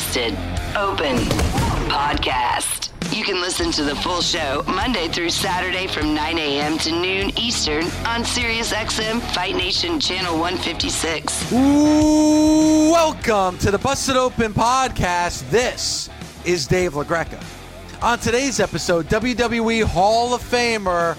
[0.00, 0.32] Busted
[0.76, 1.16] Open
[1.90, 2.88] Podcast.
[3.14, 6.78] You can listen to the full show Monday through Saturday from 9 a.m.
[6.78, 11.52] to noon Eastern on SiriusXM Fight Nation Channel 156.
[11.52, 15.48] Ooh, welcome to the Busted Open podcast.
[15.50, 16.08] This
[16.46, 17.44] is Dave LaGreca.
[18.00, 21.18] On today's episode, WWE Hall of Famer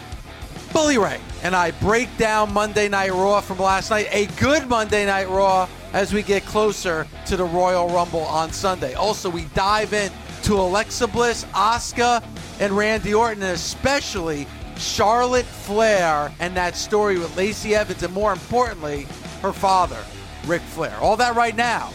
[0.73, 5.05] Bully Ray and I break down Monday Night Raw from last night, a good Monday
[5.05, 8.93] Night Raw as we get closer to the Royal Rumble on Sunday.
[8.93, 10.11] Also, we dive in
[10.43, 12.23] to Alexa Bliss, Asuka,
[12.59, 18.31] and Randy Orton, and especially Charlotte Flair and that story with Lacey Evans, and more
[18.31, 19.07] importantly,
[19.41, 20.03] her father,
[20.45, 20.95] Ric Flair.
[20.97, 21.91] All that right now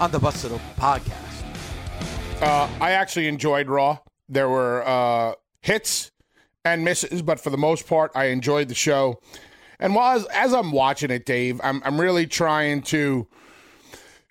[0.00, 1.16] on the Busted Open podcast.
[2.40, 3.98] Uh, I actually enjoyed Raw.
[4.28, 6.11] There were uh, hits
[6.64, 9.20] and misses, but for the most part, I enjoyed the show.
[9.78, 13.26] And while as, as I'm watching it, Dave, I'm I'm really trying to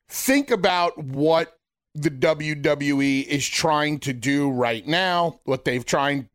[0.08, 1.58] think about what
[1.94, 6.30] the WWE is trying to do right now, what they've trying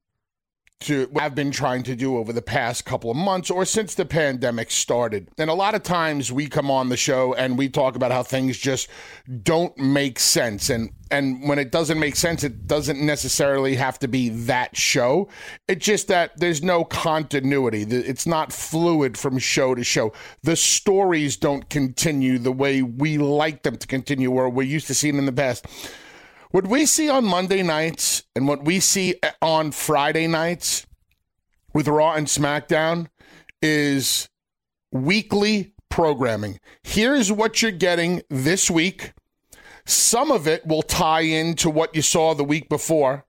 [0.78, 4.04] to have been trying to do over the past couple of months or since the
[4.04, 5.28] pandemic started.
[5.38, 8.22] And a lot of times we come on the show and we talk about how
[8.22, 8.88] things just
[9.42, 14.08] don't make sense and and when it doesn't make sense it doesn't necessarily have to
[14.08, 15.28] be that show.
[15.66, 17.82] It's just that there's no continuity.
[17.82, 20.12] It's not fluid from show to show.
[20.42, 24.94] The stories don't continue the way we like them to continue or we're used to
[24.94, 25.66] seeing in the past.
[26.56, 30.86] What we see on Monday nights and what we see on Friday nights
[31.74, 33.08] with Raw and SmackDown
[33.60, 34.30] is
[34.90, 36.58] weekly programming.
[36.82, 39.12] Here's what you're getting this week.
[39.84, 43.26] Some of it will tie into what you saw the week before.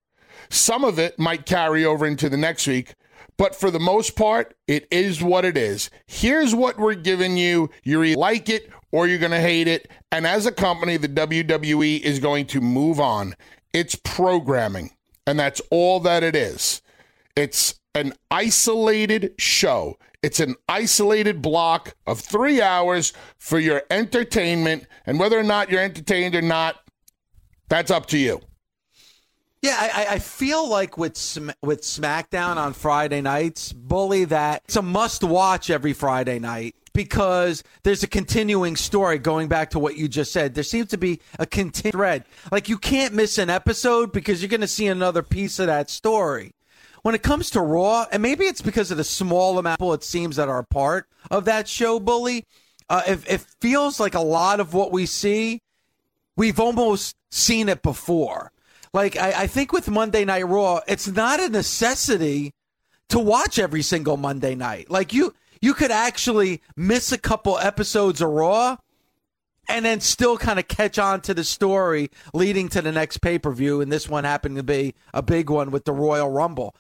[0.50, 2.96] Some of it might carry over into the next week.
[3.38, 5.90] But for the most part, it is what it is.
[6.08, 7.70] Here's what we're giving you.
[7.84, 9.92] You either like it or you're going to hate it.
[10.12, 13.36] And as a company, the WWE is going to move on.
[13.74, 14.92] It's programming,
[15.28, 16.82] and that's all that it is.
[17.36, 19.98] It's an isolated show.
[20.24, 24.88] It's an isolated block of three hours for your entertainment.
[25.06, 26.78] And whether or not you're entertained or not,
[27.70, 28.42] that's up to you.
[29.62, 31.16] Yeah, I, I feel like with
[31.64, 37.64] with SmackDown on Friday nights, bully that it's a must watch every Friday night because
[37.84, 40.54] there's a continuing story going back to what you just said.
[40.54, 42.26] There seems to be a continued thread.
[42.52, 45.90] Like you can't miss an episode because you're going to see another piece of that
[45.90, 46.54] story.
[47.04, 49.94] When it comes to Raw, and maybe it's because of the small amount of people
[49.94, 52.44] it seems that are part of that show, Bully,
[52.90, 55.62] uh, it feels like a lot of what we see,
[56.36, 58.52] we've almost seen it before.
[58.94, 62.54] Like, I, I think with Monday Night Raw, it's not a necessity
[63.10, 64.90] to watch every single Monday night.
[64.90, 68.78] Like, you you could actually miss a couple episodes of Raw
[69.68, 73.38] and then still kind of catch on to the story leading to the next pay
[73.40, 73.82] per view.
[73.82, 76.76] And this one happened to be a big one with the Royal Rumble.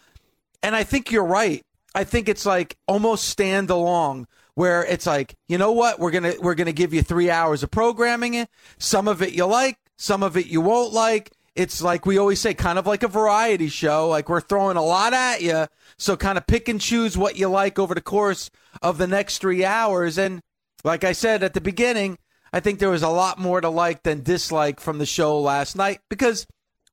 [0.63, 1.63] And I think you're right.
[1.93, 6.33] I think it's like almost stand along where it's like, you know what, we're gonna
[6.41, 8.49] we're gonna give you three hours of programming it.
[8.77, 11.31] Some of it you like, some of it you won't like.
[11.57, 14.07] It's like we always say, kind of like a variety show.
[14.09, 15.65] Like we're throwing a lot at you,
[15.97, 18.51] so kind of pick and choose what you like over the course
[18.83, 20.19] of the next three hours.
[20.19, 20.41] And
[20.83, 22.19] like I said at the beginning,
[22.53, 25.75] I think there was a lot more to like than dislike from the show last
[25.75, 26.45] night because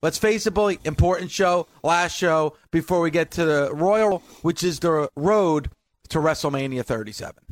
[0.02, 4.64] let's face it, bully, important show, last show before we get to the Royal, which
[4.64, 5.70] is the road
[6.08, 7.43] to WrestleMania 37.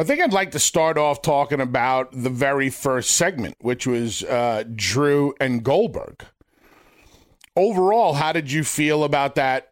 [0.00, 4.24] I think I'd like to start off talking about the very first segment, which was
[4.24, 6.24] uh, Drew and Goldberg.
[7.54, 9.70] Overall, how did you feel about that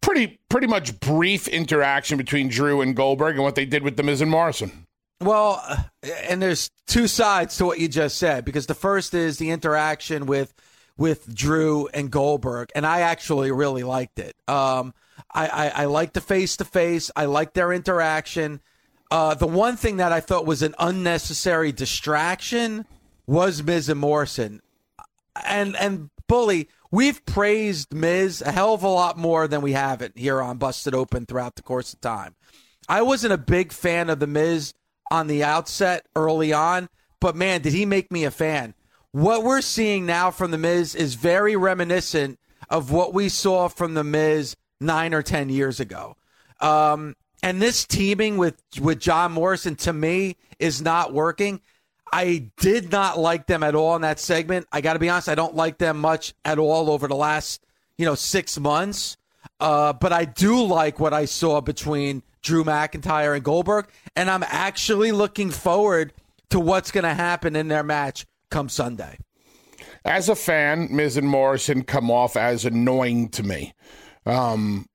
[0.00, 4.02] pretty pretty much brief interaction between Drew and Goldberg and what they did with the
[4.02, 4.86] Miz and Morrison.
[5.20, 5.82] Well, uh,
[6.22, 10.24] and there's two sides to what you just said because the first is the interaction
[10.24, 10.54] with
[10.96, 14.34] with Drew and Goldberg, and I actually really liked it.
[14.48, 14.94] Um,
[15.34, 17.10] I, I, I like the face to face.
[17.14, 18.62] I like their interaction.
[19.10, 22.86] Uh, the one thing that I thought was an unnecessary distraction
[23.26, 24.62] was Miz and Morrison,
[25.46, 26.68] and and Bully.
[26.90, 30.94] We've praised Miz a hell of a lot more than we haven't here on Busted
[30.94, 32.34] Open throughout the course of time.
[32.88, 34.72] I wasn't a big fan of the Miz
[35.10, 36.88] on the outset early on.
[37.20, 38.74] but man, did he make me a fan.
[39.12, 42.38] What we're seeing now from The Miz is very reminiscent
[42.68, 46.16] of what we saw from The Miz nine or 10 years ago.
[46.60, 51.60] Um, and this teaming with, with John Morrison to me is not working.
[52.12, 54.66] I did not like them at all in that segment.
[54.72, 57.64] I got to be honest, I don't like them much at all over the last,
[57.98, 59.16] you know, six months.
[59.60, 64.42] Uh, but I do like what I saw between Drew McIntyre and Goldberg, and I'm
[64.48, 66.12] actually looking forward
[66.50, 69.18] to what's going to happen in their match come Sunday.
[70.04, 73.72] As a fan, Miz and Morrison come off as annoying to me.
[74.24, 74.86] Um,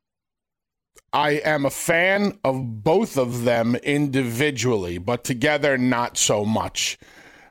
[1.14, 6.98] I am a fan of both of them individually, but together, not so much.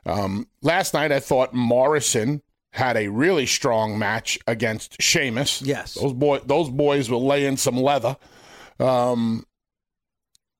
[0.05, 2.41] Um, last night, I thought Morrison
[2.71, 5.61] had a really strong match against Sheamus.
[5.61, 8.17] Yes, those boy, those boys will lay in some leather.
[8.79, 9.45] Um,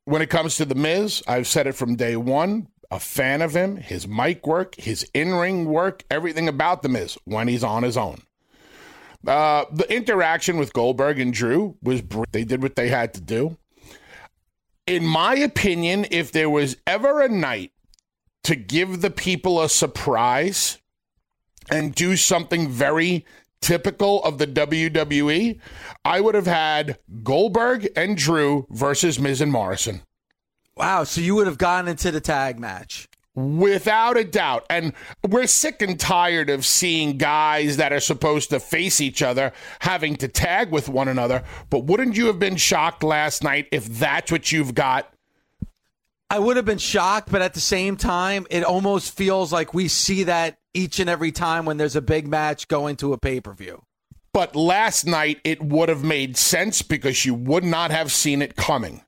[0.06, 2.68] when it comes to the Miz, I've said it from day one.
[2.92, 7.18] A fan of him, his mic work, his in ring work, everything about the Miz
[7.24, 8.21] when he's on his own.
[9.25, 13.21] Uh, the interaction with Goldberg and Drew was br- they did what they had to
[13.21, 13.57] do.
[14.88, 17.71] In my opinion, if there was ever a night
[18.44, 20.79] to give the people a surprise
[21.69, 23.25] and do something very
[23.62, 25.59] typical of the WWE,
[26.03, 30.01] I would have had Goldberg and Drew versus Miz and Morrison.
[30.75, 33.07] Wow, so you would have gone into the tag match.
[33.33, 34.66] Without a doubt.
[34.69, 34.94] And
[35.28, 40.16] we're sick and tired of seeing guys that are supposed to face each other having
[40.18, 41.44] to tag with one another.
[41.69, 45.13] But wouldn't you have been shocked last night if that's what you've got?
[46.30, 49.89] I would have been shocked, but at the same time, it almost feels like we
[49.89, 53.42] see that each and every time when there's a big match going to a pay
[53.42, 53.84] per view.
[54.34, 58.56] But last night, it would have made sense because you would not have seen it
[58.56, 59.04] coming.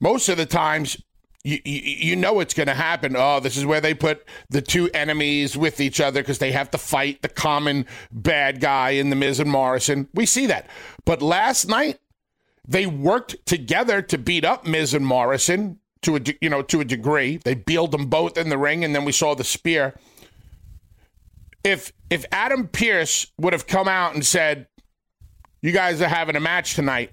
[0.00, 1.00] Most of the times,
[1.44, 3.16] you, you, know it's going to happen.
[3.16, 6.70] Oh, this is where they put the two enemies with each other because they have
[6.70, 10.08] to fight the common bad guy in the Miz and Morrison.
[10.14, 10.68] We see that.
[11.04, 11.98] But last night,
[12.66, 16.84] they worked together to beat up Miz and Morrison to a you know to a
[16.84, 17.38] degree.
[17.38, 19.94] They bealed them both in the ring, and then we saw the spear.
[21.64, 24.68] If if Adam Pearce would have come out and said,
[25.60, 27.12] "You guys are having a match tonight,"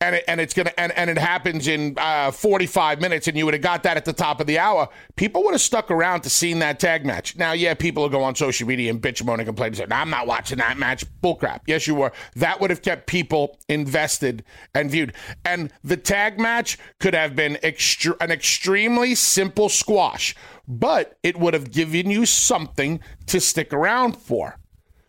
[0.00, 3.44] and it, and it's gonna and, and it happens in uh, 45 minutes and you
[3.44, 4.88] would have got that at the top of the hour.
[5.16, 7.36] People would have stuck around to seeing that tag match.
[7.36, 9.86] Now yeah people will go on social media and bitch moan and complain and say
[9.90, 11.04] i'm not watching that match.
[11.22, 11.60] Bullcrap.
[11.66, 12.12] Yes you were.
[12.34, 14.44] That would have kept people invested
[14.74, 15.14] and viewed.
[15.44, 20.34] And the tag match could have been extre- an extremely simple squash
[20.68, 24.58] but it would have given you something to stick around for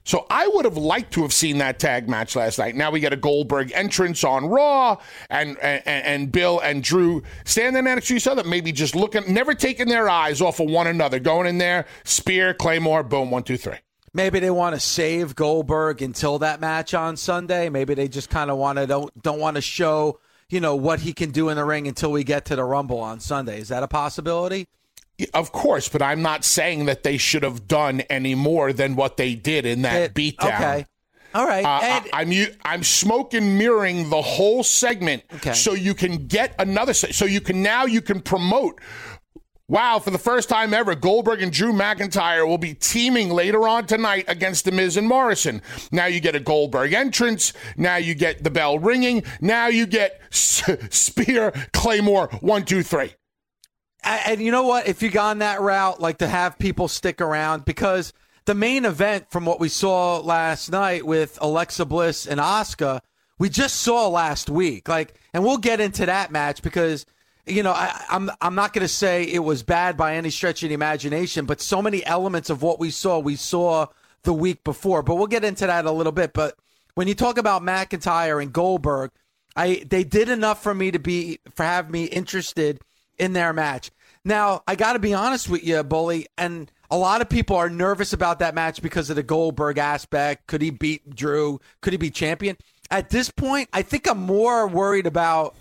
[0.07, 2.75] so I would have liked to have seen that tag match last night.
[2.75, 4.98] Now we get a Goldberg entrance on Raw,
[5.30, 9.54] and and, and Bill and Drew standing next to each other, maybe just looking, never
[9.54, 13.57] taking their eyes off of one another, going in there, spear, claymore, boom, one, two,
[13.57, 13.75] three.
[14.13, 17.68] Maybe they want to save Goldberg until that match on Sunday.
[17.68, 21.01] Maybe they just kind of want to don't don't want to show you know what
[21.01, 23.59] he can do in the ring until we get to the Rumble on Sunday.
[23.59, 24.69] Is that a possibility?
[25.34, 29.18] Of course, but I'm not saying that they should have done any more than what
[29.18, 30.56] they did in that it, beatdown.
[30.56, 30.86] Okay.
[31.34, 31.66] All right.
[31.66, 35.54] Uh, I, am I'm smoke and mirroring the whole segment okay.
[35.54, 38.80] so you can get another so you can now you can promote
[39.69, 43.86] Wow, for the first time ever, Goldberg and Drew McIntyre will be teaming later on
[43.86, 45.62] tonight against The Miz and Morrison.
[45.92, 47.52] Now you get a Goldberg entrance.
[47.76, 49.24] Now you get the bell ringing.
[49.42, 53.12] Now you get Spear, Claymore, one, two, three
[54.04, 54.87] and you know what?
[54.87, 58.13] If you gone that route, like to have people stick around, because
[58.45, 63.01] the main event from what we saw last night with Alexa Bliss and Asuka,
[63.39, 64.87] we just saw last week.
[64.87, 67.06] Like, and we'll get into that match because
[67.45, 70.30] you know I, am I'm, I'm not going to say it was bad by any
[70.30, 73.87] stretch of the imagination, but so many elements of what we saw, we saw
[74.23, 75.04] the week before.
[75.04, 76.33] But we'll get into that a little bit.
[76.33, 76.57] But
[76.95, 79.11] when you talk about McIntyre and Goldberg,
[79.56, 82.80] I they did enough for me to be for have me interested
[83.18, 83.92] in their match.
[84.24, 87.69] Now, I got to be honest with you, Bully, and a lot of people are
[87.69, 90.47] nervous about that match because of the Goldberg aspect.
[90.47, 91.59] Could he beat Drew?
[91.81, 92.57] Could he be champion?
[92.90, 95.56] At this point, I think I'm more worried about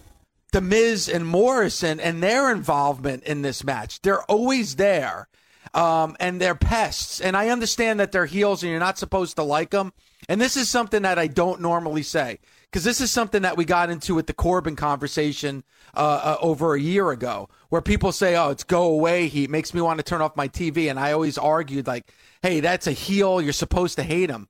[0.52, 4.00] The Miz and Morrison and their involvement in this match.
[4.02, 5.28] They're always there.
[5.74, 7.20] Um, and they're pests.
[7.20, 9.92] And I understand that they're heels and you're not supposed to like them.
[10.28, 12.38] And this is something that I don't normally say
[12.70, 16.74] because this is something that we got into with the Corbin conversation uh, uh, over
[16.74, 20.04] a year ago, where people say, "Oh, it's go away heat makes me want to
[20.04, 23.40] turn off my TV," and I always argued like, "Hey, that's a heel.
[23.40, 24.48] You're supposed to hate him."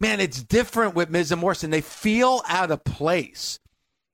[0.00, 1.70] Man, it's different with Miz and Morrison.
[1.70, 3.58] They feel out of place,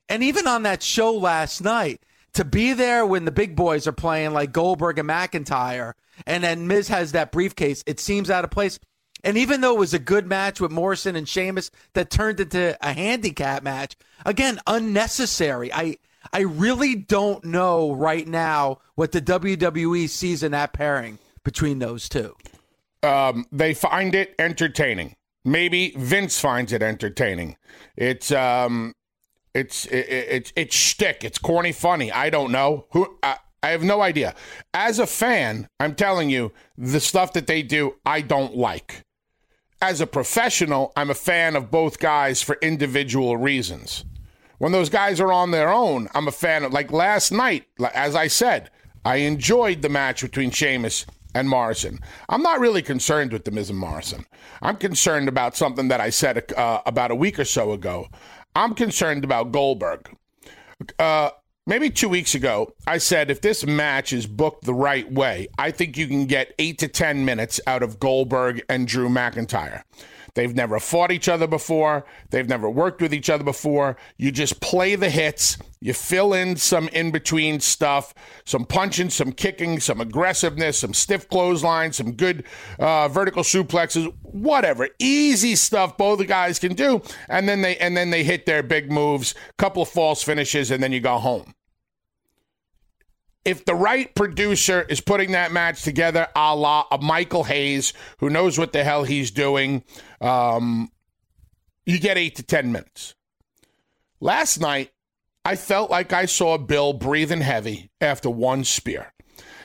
[0.09, 2.02] and even on that show last night,
[2.35, 5.95] to be there when the big boys are playing like Goldberg and McIntyre,
[6.26, 8.78] and then Miz has that briefcase, it seems out of place.
[9.25, 12.76] And even though it was a good match with Morrison and Sheamus that turned into
[12.80, 15.72] a handicap match, again, unnecessary.
[15.72, 15.98] I
[16.32, 22.08] I really don't know right now what the WWE sees in that pairing between those
[22.08, 22.37] two.
[23.02, 25.14] Um, they find it entertaining.
[25.44, 27.56] Maybe Vince finds it entertaining.
[27.96, 28.94] It's um,
[29.54, 31.25] it's it, it's it's shtick.
[31.25, 32.12] It's corny, funny.
[32.12, 33.16] I don't know who.
[33.22, 34.34] I, I have no idea.
[34.72, 39.04] As a fan, I'm telling you, the stuff that they do, I don't like.
[39.80, 44.04] As a professional, I'm a fan of both guys for individual reasons.
[44.58, 48.16] When those guys are on their own, I'm a fan of, like last night, as
[48.16, 48.70] I said,
[49.04, 52.00] I enjoyed the match between Sheamus and Morrison.
[52.28, 54.26] I'm not really concerned with the Miz and Morrison.
[54.62, 58.08] I'm concerned about something that I said uh, about a week or so ago.
[58.56, 60.11] I'm concerned about Goldberg.
[60.99, 61.30] Uh,
[61.68, 65.70] maybe two weeks ago, I said if this match is booked the right way, I
[65.70, 69.82] think you can get eight to 10 minutes out of Goldberg and Drew McIntyre.
[70.34, 72.06] They've never fought each other before.
[72.30, 73.96] They've never worked with each other before.
[74.18, 75.58] You just play the hits.
[75.80, 81.28] You fill in some in between stuff, some punching, some kicking, some aggressiveness, some stiff
[81.28, 82.44] clotheslines, some good
[82.78, 84.88] uh, vertical suplexes, whatever.
[85.00, 88.62] Easy stuff both the guys can do, and then they and then they hit their
[88.62, 91.52] big moves, couple of false finishes, and then you go home
[93.49, 98.28] if the right producer is putting that match together, a la a Michael Hayes, who
[98.28, 99.83] knows what the hell he's doing,
[100.21, 100.90] um,
[101.87, 103.14] you get eight to 10 minutes.
[104.21, 104.90] Last night,
[105.47, 109.14] I felt like I saw Bill breathing heavy after one spear.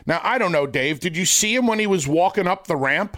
[0.06, 2.78] Now, I don't know, Dave, did you see him when he was walking up the
[2.78, 3.18] ramp?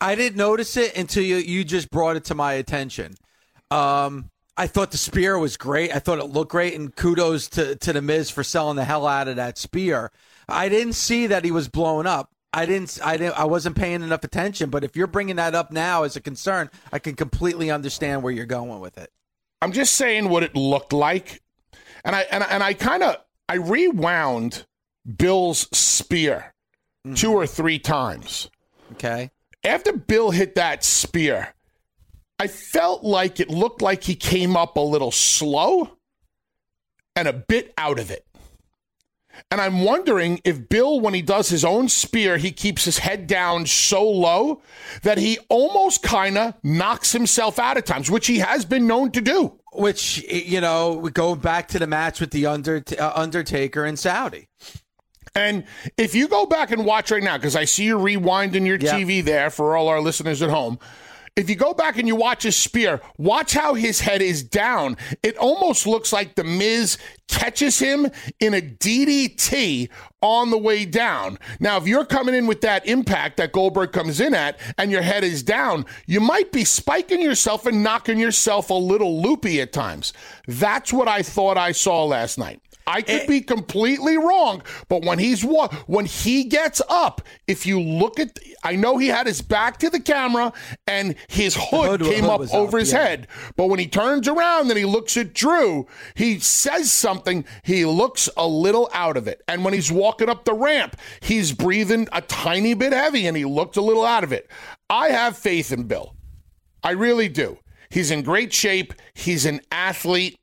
[0.00, 3.14] I didn't notice it until you, you just brought it to my attention.
[3.72, 5.94] Um, I thought the spear was great.
[5.94, 9.06] I thought it looked great, and kudos to, to the Miz for selling the hell
[9.06, 10.10] out of that spear.
[10.48, 12.30] I didn't see that he was blown up.
[12.52, 12.98] I didn't.
[13.04, 13.38] I didn't.
[13.38, 14.70] I wasn't paying enough attention.
[14.70, 18.32] But if you're bringing that up now as a concern, I can completely understand where
[18.32, 19.10] you're going with it.
[19.62, 21.42] I'm just saying what it looked like,
[22.04, 23.16] and I and, and I kind of
[23.48, 24.66] I rewound
[25.16, 26.54] Bill's spear
[27.06, 27.14] mm-hmm.
[27.14, 28.50] two or three times.
[28.92, 29.30] Okay.
[29.62, 31.54] After Bill hit that spear,
[32.40, 35.90] I felt like it looked like he came up a little slow
[37.14, 38.24] and a bit out of it.
[39.50, 43.26] And I'm wondering if Bill, when he does his own spear, he keeps his head
[43.26, 44.62] down so low
[45.02, 49.10] that he almost kind of knocks himself out at times, which he has been known
[49.10, 49.58] to do.
[49.74, 54.48] Which, you know, we go back to the match with the uh, Undertaker and Saudi.
[55.34, 55.64] And
[55.98, 58.94] if you go back and watch right now, because I see you rewinding your yep.
[58.94, 60.78] TV there for all our listeners at home,
[61.36, 64.96] if you go back and you watch his spear, watch how his head is down.
[65.22, 68.08] It almost looks like the Miz catches him
[68.40, 69.88] in a DDT
[70.22, 71.38] on the way down.
[71.60, 75.02] Now, if you're coming in with that impact that Goldberg comes in at and your
[75.02, 79.72] head is down, you might be spiking yourself and knocking yourself a little loopy at
[79.72, 80.12] times.
[80.46, 82.60] That's what I thought I saw last night.
[82.86, 83.26] I could eh.
[83.26, 85.44] be completely wrong, but when he's
[85.86, 89.90] when he gets up, if you look at, I know he had his back to
[89.90, 90.52] the camera
[90.86, 93.02] and his hood, hood came hood up over up, his yeah.
[93.02, 97.44] head, but when he turns around and he looks at Drew, he says something.
[97.62, 101.52] He looks a little out of it, and when he's walking up the ramp, he's
[101.52, 104.50] breathing a tiny bit heavy, and he looked a little out of it.
[104.88, 106.16] I have faith in Bill.
[106.82, 107.58] I really do.
[107.90, 108.94] He's in great shape.
[109.14, 110.38] He's an athlete.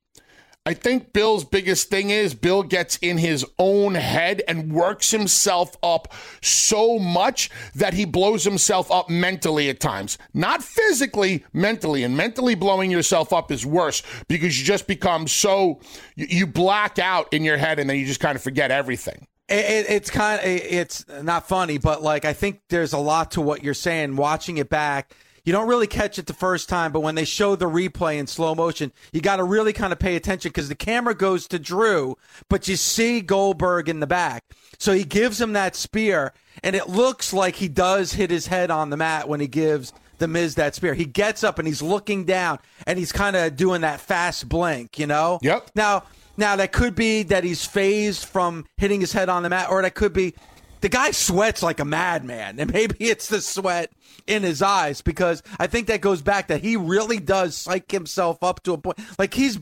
[0.68, 5.78] I think Bill's biggest thing is Bill gets in his own head and works himself
[5.82, 10.18] up so much that he blows himself up mentally at times.
[10.34, 12.04] Not physically, mentally.
[12.04, 15.80] And mentally blowing yourself up is worse because you just become so,
[16.18, 19.26] you black out in your head and then you just kind of forget everything.
[19.48, 23.42] It, it's kind of, it's not funny, but like I think there's a lot to
[23.42, 24.18] what you're saying.
[24.18, 25.16] Watching it back,
[25.48, 28.28] you don't really catch it the first time, but when they show the replay in
[28.28, 31.58] slow motion, you got to really kind of pay attention because the camera goes to
[31.58, 32.18] Drew,
[32.50, 34.44] but you see Goldberg in the back.
[34.78, 36.34] So he gives him that spear,
[36.66, 39.94] and it looks like he does hit his head on the mat when he gives
[40.18, 40.94] the Miz that spear.
[40.94, 45.00] He gets up and he's looking down, and he's kind of doing that fast blink,
[45.00, 45.40] you know?
[45.42, 45.72] Yep.
[45.76, 46.04] Now,
[46.36, 49.82] now that could be that he's phased from hitting his head on the mat, or
[49.82, 50.34] that could be
[50.82, 53.92] the guy sweats like a madman, and maybe it's the sweat
[54.28, 58.44] in his eyes because I think that goes back that he really does psych himself
[58.44, 59.00] up to a point.
[59.18, 59.60] Like he's,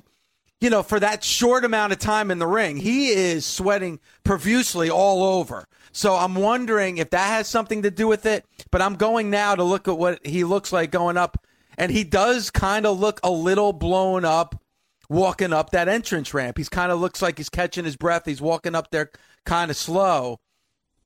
[0.60, 4.90] you know, for that short amount of time in the ring, he is sweating profusely
[4.90, 5.68] all over.
[5.92, 8.46] So I'm wondering if that has something to do with it.
[8.72, 11.38] But I'm going now to look at what he looks like going up,
[11.78, 14.62] and he does kind of look a little blown up.
[15.10, 16.58] walking up that entrance ramp.
[16.58, 18.26] He's kind of looks like he's catching his breath.
[18.26, 19.12] He's walking up there
[19.46, 20.40] kind of slow.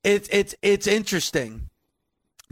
[0.02, 1.69] It's it's it's interesting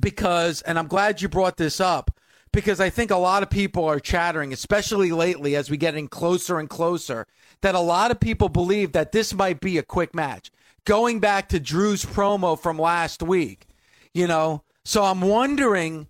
[0.00, 2.10] because, and I'm glad you brought this up
[2.52, 6.08] because I think a lot of people are chattering, especially lately as we get in
[6.08, 7.26] closer and closer,
[7.60, 10.50] that a lot of people believe that this might be a quick match.
[10.84, 13.66] Going back to Drew's promo from last week,
[14.14, 16.08] you know, so I'm wondering,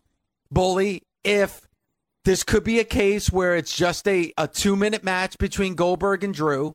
[0.51, 1.69] Bully, if
[2.25, 6.23] this could be a case where it's just a, a two minute match between Goldberg
[6.23, 6.75] and Drew.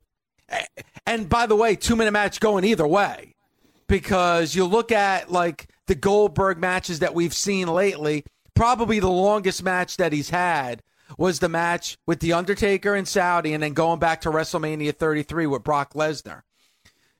[1.06, 3.36] And by the way, two minute match going either way.
[3.88, 8.26] Because you look at like the Goldberg matches that we've seen lately,
[8.56, 10.82] probably the longest match that he's had
[11.18, 15.48] was the match with The Undertaker and Saudi, and then going back to WrestleMania 33
[15.48, 16.42] with Brock Lesnar.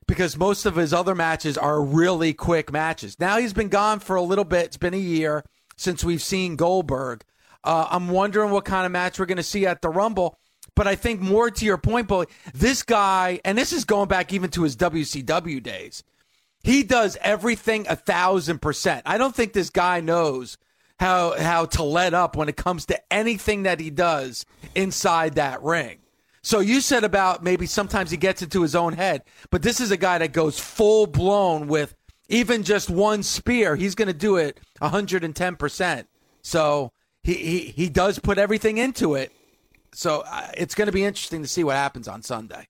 [0.06, 3.18] Because most of his other matches are really quick matches.
[3.18, 4.66] Now he's been gone for a little bit.
[4.66, 5.44] It's been a year
[5.76, 7.24] since we've seen Goldberg.
[7.62, 10.38] Uh, I'm wondering what kind of match we're going to see at the Rumble.
[10.74, 14.32] But I think more to your point, Bully, this guy, and this is going back
[14.32, 16.02] even to his WCW days,
[16.64, 19.02] he does everything a thousand percent.
[19.04, 20.56] I don't think this guy knows
[20.98, 25.62] how how to let up when it comes to anything that he does inside that
[25.62, 25.98] ring.
[26.42, 29.90] So you said about maybe sometimes he gets into his own head, but this is
[29.90, 31.94] a guy that goes full blown with
[32.28, 33.76] even just one spear.
[33.76, 36.06] He's going to do it 110%.
[36.42, 36.92] So
[37.22, 39.32] he, he, he does put everything into it.
[39.92, 42.66] So uh, it's going to be interesting to see what happens on Sunday.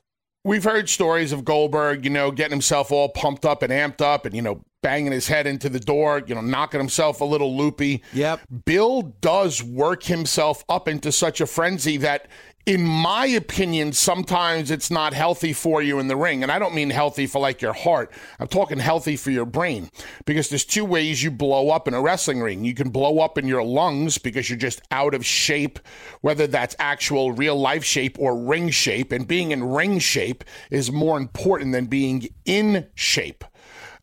[0.47, 4.27] We've heard stories of Goldberg, you know, getting himself all pumped up and amped up
[4.27, 7.57] and, you know, banging his head into the door, you know, knocking himself a little
[7.57, 8.03] loopy.
[8.13, 8.41] Yep.
[8.67, 12.29] Bill does work himself up into such a frenzy that
[12.67, 16.43] in my opinion, sometimes it's not healthy for you in the ring.
[16.43, 18.11] And I don't mean healthy for like your heart.
[18.39, 19.91] I'm talking healthy for your brain
[20.25, 22.65] because there's two ways you blow up in a wrestling ring.
[22.65, 25.79] You can blow up in your lungs because you're just out of shape,
[26.23, 29.13] whether that's actual real life shape or ring shape.
[29.13, 33.45] And being in ring shape is more important than being in shape.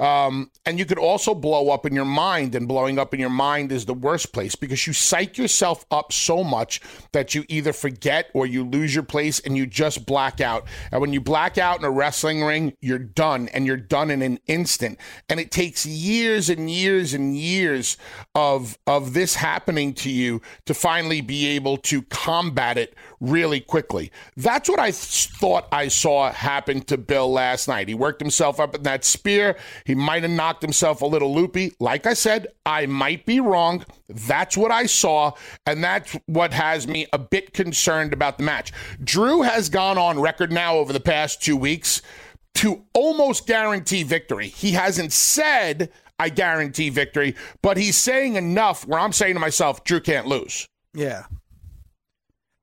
[0.01, 3.29] Um, and you could also blow up in your mind, and blowing up in your
[3.29, 7.71] mind is the worst place because you psych yourself up so much that you either
[7.71, 10.65] forget or you lose your place and you just black out.
[10.91, 14.23] And when you black out in a wrestling ring, you're done, and you're done in
[14.23, 14.97] an instant.
[15.29, 17.95] And it takes years and years and years
[18.33, 24.11] of of this happening to you to finally be able to combat it really quickly.
[24.35, 27.87] That's what I th- thought I saw happen to Bill last night.
[27.87, 29.55] He worked himself up in that spear.
[29.85, 31.73] He might have knocked himself a little loopy.
[31.79, 33.85] Like I said, I might be wrong.
[34.07, 35.33] That's what I saw,
[35.65, 38.71] and that's what has me a bit concerned about the match.
[39.03, 42.01] Drew has gone on record now over the past two weeks
[42.55, 44.47] to almost guarantee victory.
[44.47, 49.83] He hasn't said, I guarantee victory, but he's saying enough where I'm saying to myself,
[49.83, 50.67] Drew can't lose.
[50.93, 51.25] Yeah.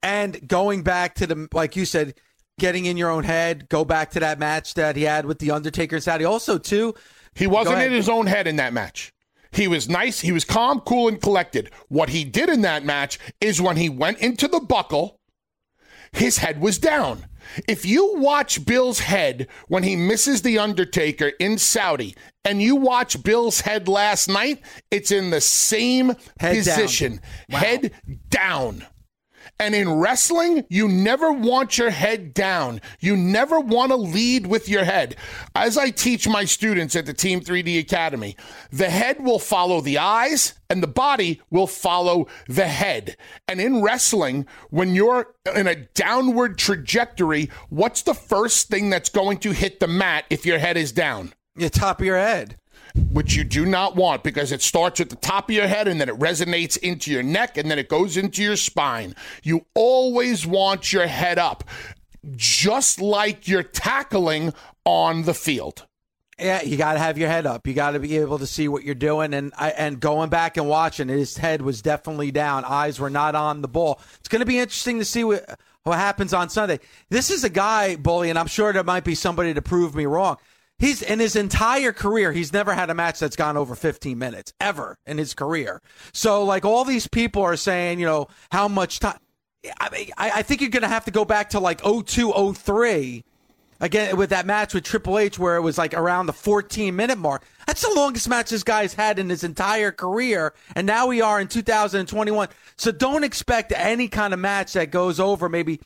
[0.02, 2.14] And going back to the, like you said,
[2.58, 5.50] getting in your own head, go back to that match that he had with The
[5.50, 6.24] Undertaker and Saudi.
[6.24, 6.94] Also, too,
[7.38, 9.12] he wasn't in his own head in that match.
[9.50, 10.20] He was nice.
[10.20, 11.70] He was calm, cool, and collected.
[11.88, 15.20] What he did in that match is when he went into the buckle,
[16.12, 17.26] his head was down.
[17.66, 23.22] If you watch Bill's head when he misses The Undertaker in Saudi, and you watch
[23.22, 27.12] Bill's head last night, it's in the same Head position.
[27.12, 27.20] down.
[27.50, 27.58] Wow.
[27.58, 27.92] Head
[28.28, 28.86] down.
[29.60, 32.80] And in wrestling, you never want your head down.
[33.00, 35.16] You never want to lead with your head.
[35.54, 38.36] As I teach my students at the Team 3D Academy,
[38.70, 43.16] the head will follow the eyes and the body will follow the head.
[43.48, 49.38] And in wrestling, when you're in a downward trajectory, what's the first thing that's going
[49.38, 51.32] to hit the mat if your head is down?
[51.58, 52.56] the top of your head.
[53.12, 56.00] Which you do not want because it starts at the top of your head and
[56.00, 59.14] then it resonates into your neck and then it goes into your spine.
[59.42, 61.64] You always want your head up,
[62.36, 64.52] just like you're tackling
[64.84, 65.86] on the field.
[66.38, 67.66] Yeah, you got to have your head up.
[67.66, 69.34] You got to be able to see what you're doing.
[69.34, 72.64] And and going back and watching, his head was definitely down.
[72.64, 74.00] Eyes were not on the ball.
[74.20, 76.78] It's going to be interesting to see what what happens on Sunday.
[77.10, 80.06] This is a guy, bully, and I'm sure there might be somebody to prove me
[80.06, 80.36] wrong.
[80.78, 84.52] He's in his entire career, he's never had a match that's gone over 15 minutes
[84.60, 85.82] ever in his career.
[86.12, 89.18] So, like all these people are saying, you know, how much time.
[89.80, 92.54] I mean, I, I think you're going to have to go back to like 02,
[92.54, 93.24] 03
[93.80, 97.18] again with that match with Triple H where it was like around the 14 minute
[97.18, 97.44] mark.
[97.66, 100.54] That's the longest match this guy's had in his entire career.
[100.74, 102.48] And now we are in 2021.
[102.76, 105.80] So don't expect any kind of match that goes over maybe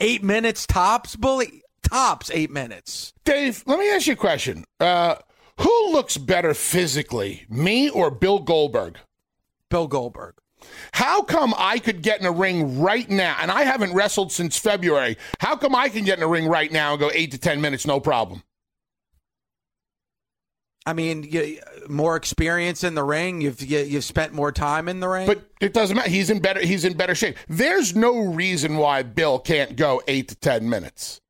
[0.00, 1.62] eight minutes tops, bully.
[1.88, 3.12] Tops eight minutes.
[3.24, 4.64] Dave, let me ask you a question.
[4.80, 5.16] Uh,
[5.60, 8.98] who looks better physically, me or Bill Goldberg?
[9.70, 10.34] Bill Goldberg.
[10.92, 14.58] How come I could get in a ring right now, and I haven't wrestled since
[14.58, 15.16] February?
[15.40, 17.60] How come I can get in a ring right now and go eight to 10
[17.60, 18.42] minutes, no problem?
[20.86, 23.42] I mean, you, more experience in the ring.
[23.42, 25.26] You've you, have you have spent more time in the ring.
[25.26, 26.08] But it doesn't matter.
[26.08, 26.60] He's in better.
[26.60, 27.36] He's in better shape.
[27.46, 31.20] There's no reason why Bill can't go eight to ten minutes.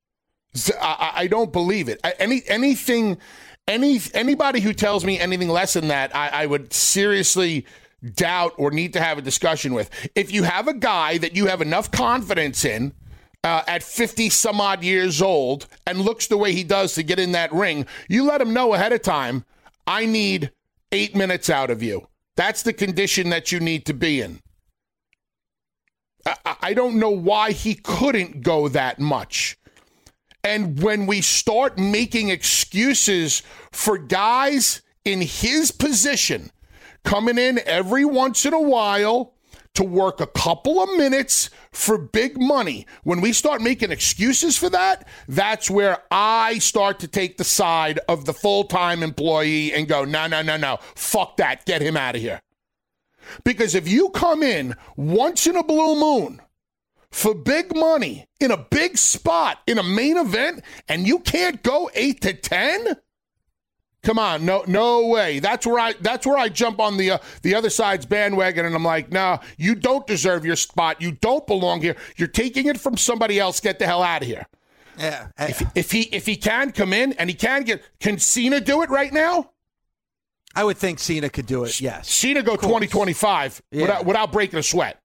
[0.81, 2.01] I, I don't believe it.
[2.19, 3.19] Any anything,
[3.67, 7.67] any anybody who tells me anything less than that, I, I would seriously
[8.15, 9.91] doubt or need to have a discussion with.
[10.15, 12.95] If you have a guy that you have enough confidence in.
[13.45, 17.21] Uh, at 50 some odd years old and looks the way he does to get
[17.21, 19.45] in that ring, you let him know ahead of time,
[19.87, 20.51] I need
[20.91, 22.09] eight minutes out of you.
[22.37, 24.41] That's the condition that you need to be in.
[26.27, 29.58] I, I don't know why he couldn't go that much.
[30.45, 36.51] And when we start making excuses for guys in his position
[37.05, 39.35] coming in every once in a while
[39.75, 44.69] to work a couple of minutes for big money, when we start making excuses for
[44.71, 49.87] that, that's where I start to take the side of the full time employee and
[49.87, 52.41] go, no, no, no, no, fuck that, get him out of here.
[53.45, 56.41] Because if you come in once in a blue moon
[57.11, 61.91] for big money in a big spot in a main event and you can't go
[61.95, 62.97] 8 to 10
[64.03, 65.39] come on no no way.
[65.39, 68.75] That's where i that's where i jump on the uh, the other side's bandwagon and
[68.75, 71.01] i'm like no nah, you don't deserve your spot.
[71.01, 71.97] You don't belong here.
[72.17, 73.61] You're taking it from somebody else.
[73.61, 74.47] Get the hell out of here.
[74.99, 78.61] Yeah if, if he if he can come in and he can get can cena
[78.61, 79.51] do it right now?
[80.55, 81.81] I would think Cena could do it.
[81.81, 85.01] Yes, Cena go twenty twenty five without without breaking a sweat.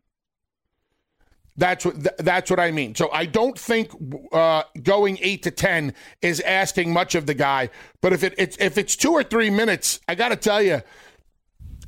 [1.55, 2.95] That's what th- that's what I mean.
[2.95, 3.91] So I don't think
[4.31, 7.69] uh, going eight to ten is asking much of the guy.
[8.01, 10.81] But if it it's, if it's two or three minutes, I got to tell you,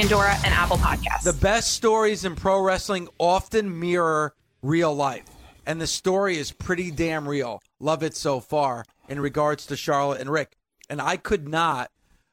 [0.00, 1.24] Pandora, and Apple Podcasts.
[1.24, 5.26] The best stories in pro wrestling often mirror real life,
[5.66, 7.60] and the story is pretty damn real.
[7.80, 10.56] Love it so far in regards to Charlotte and Ric.
[10.88, 11.90] And I could not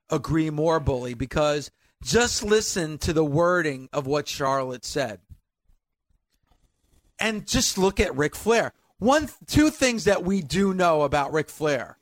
[0.09, 1.69] agree more, Bully, because
[2.01, 5.19] just listen to the wording of what Charlotte said.
[7.19, 8.71] And just look at Ric Flair.
[8.99, 11.97] One, two things that we do know about Ric Flair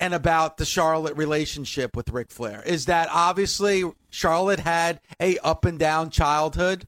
[0.00, 5.64] and about the Charlotte relationship with Ric Flair is that obviously Charlotte had a up
[5.64, 6.86] and down childhood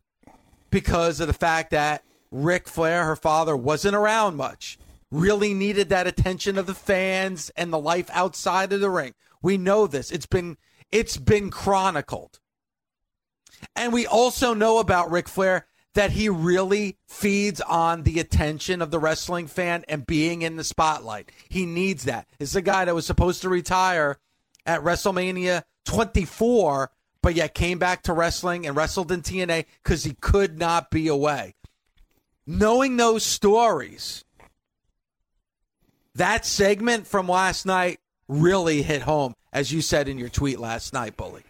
[0.70, 4.78] because of the fact that Ric Flair, her father, wasn't around much.
[5.10, 9.14] Really needed that attention of the fans and the life outside of the ring.
[9.42, 10.12] We know this.
[10.12, 10.56] It's been
[10.92, 12.38] it's been chronicled.
[13.74, 18.90] And we also know about Ric Flair that he really feeds on the attention of
[18.90, 21.30] the wrestling fan and being in the spotlight.
[21.48, 22.28] He needs that.
[22.38, 24.18] It's a guy that was supposed to retire
[24.64, 26.90] at WrestleMania 24,
[27.22, 31.08] but yet came back to wrestling and wrestled in TNA because he could not be
[31.08, 31.54] away.
[32.46, 34.24] Knowing those stories,
[36.14, 37.98] that segment from last night
[38.28, 41.42] really hit home, as you said in your tweet last night, Bully.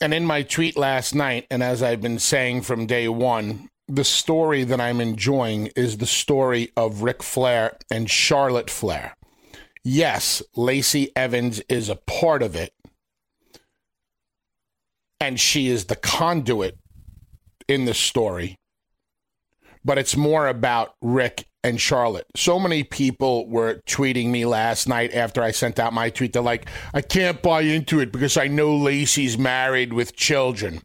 [0.00, 4.04] And in my tweet last night, and as I've been saying from day one, the
[4.04, 9.14] story that I'm enjoying is the story of Ric Flair and Charlotte Flair.
[9.82, 12.72] Yes, Lacey Evans is a part of it,
[15.18, 16.76] and she is the conduit
[17.66, 18.56] in the story,
[19.84, 22.26] but it's more about Ric and Charlotte.
[22.36, 26.32] So many people were tweeting me last night after I sent out my tweet.
[26.32, 30.80] They're like, I can't buy into it because I know Lacey's married with children.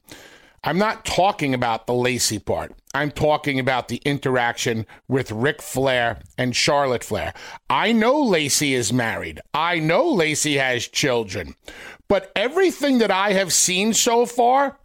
[0.65, 2.73] I'm not talking about the Lacey part.
[2.95, 7.33] I'm talking about the interaction with Ric Flair and Charlotte Flair.
[7.69, 9.41] I know Lacey is married.
[9.53, 11.55] I know Lacey has children.
[12.07, 14.79] But everything that I have seen so far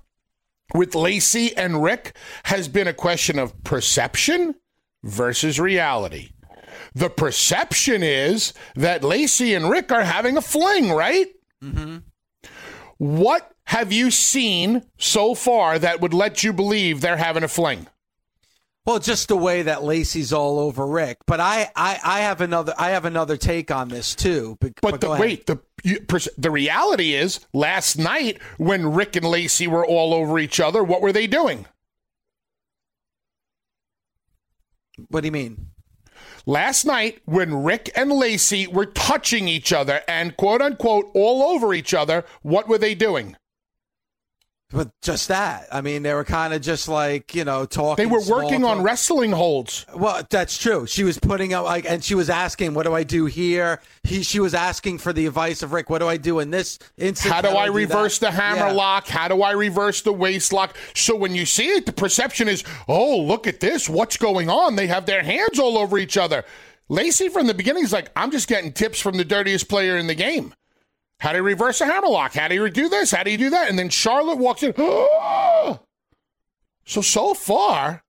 [0.74, 4.54] with Lacey and Ric has been a question of perception
[5.02, 6.30] versus reality.
[6.94, 11.26] The perception is that Lacey and Ric are having a fling, right?
[11.62, 11.98] Mm-hmm.
[12.98, 17.86] What have you seen so far that would let you believe they're having a fling?
[18.86, 22.72] Well, just the way that Lacey's all over Ric, but I, I, I have another,
[22.78, 24.56] I have another take on this too.
[24.60, 26.06] But, but the, wait, the you,
[26.38, 31.02] the reality is, last night when Ric and Lacey were all over each other, what
[31.02, 31.66] were they doing?
[35.08, 35.70] What do you mean?
[36.46, 41.74] Last night, when Ric and Lacey were touching each other and quote unquote all over
[41.74, 43.36] each other, what were they doing?
[44.70, 45.66] But just that.
[45.72, 48.06] I mean, they were kind of just like you know talking.
[48.06, 48.84] They were working on talk.
[48.84, 49.86] wrestling holds.
[49.94, 50.86] Well, that's true.
[50.86, 54.22] She was putting out like, and she was asking, "What do I do here?" He,
[54.22, 55.88] she was asking for the advice of Ric.
[55.88, 57.32] What do I do in this instance?
[57.32, 58.72] How do I that?" reverse the hammer Yeah.
[58.72, 59.08] lock?
[59.08, 60.76] How do I reverse the waist lock?
[60.94, 63.88] So when you see it, the perception is, oh, look at this.
[63.88, 64.76] What's going on?
[64.76, 66.44] They have their hands all over each other.
[66.90, 70.06] Lacey from the beginning is like, I'm just getting tips from the dirtiest player in
[70.08, 70.52] the game.
[71.20, 72.34] How do you reverse a hammerlock?
[72.34, 73.10] How do you do this?
[73.10, 73.68] How do you do that?
[73.68, 74.72] And then Charlotte walks in.
[76.84, 78.04] so, so far,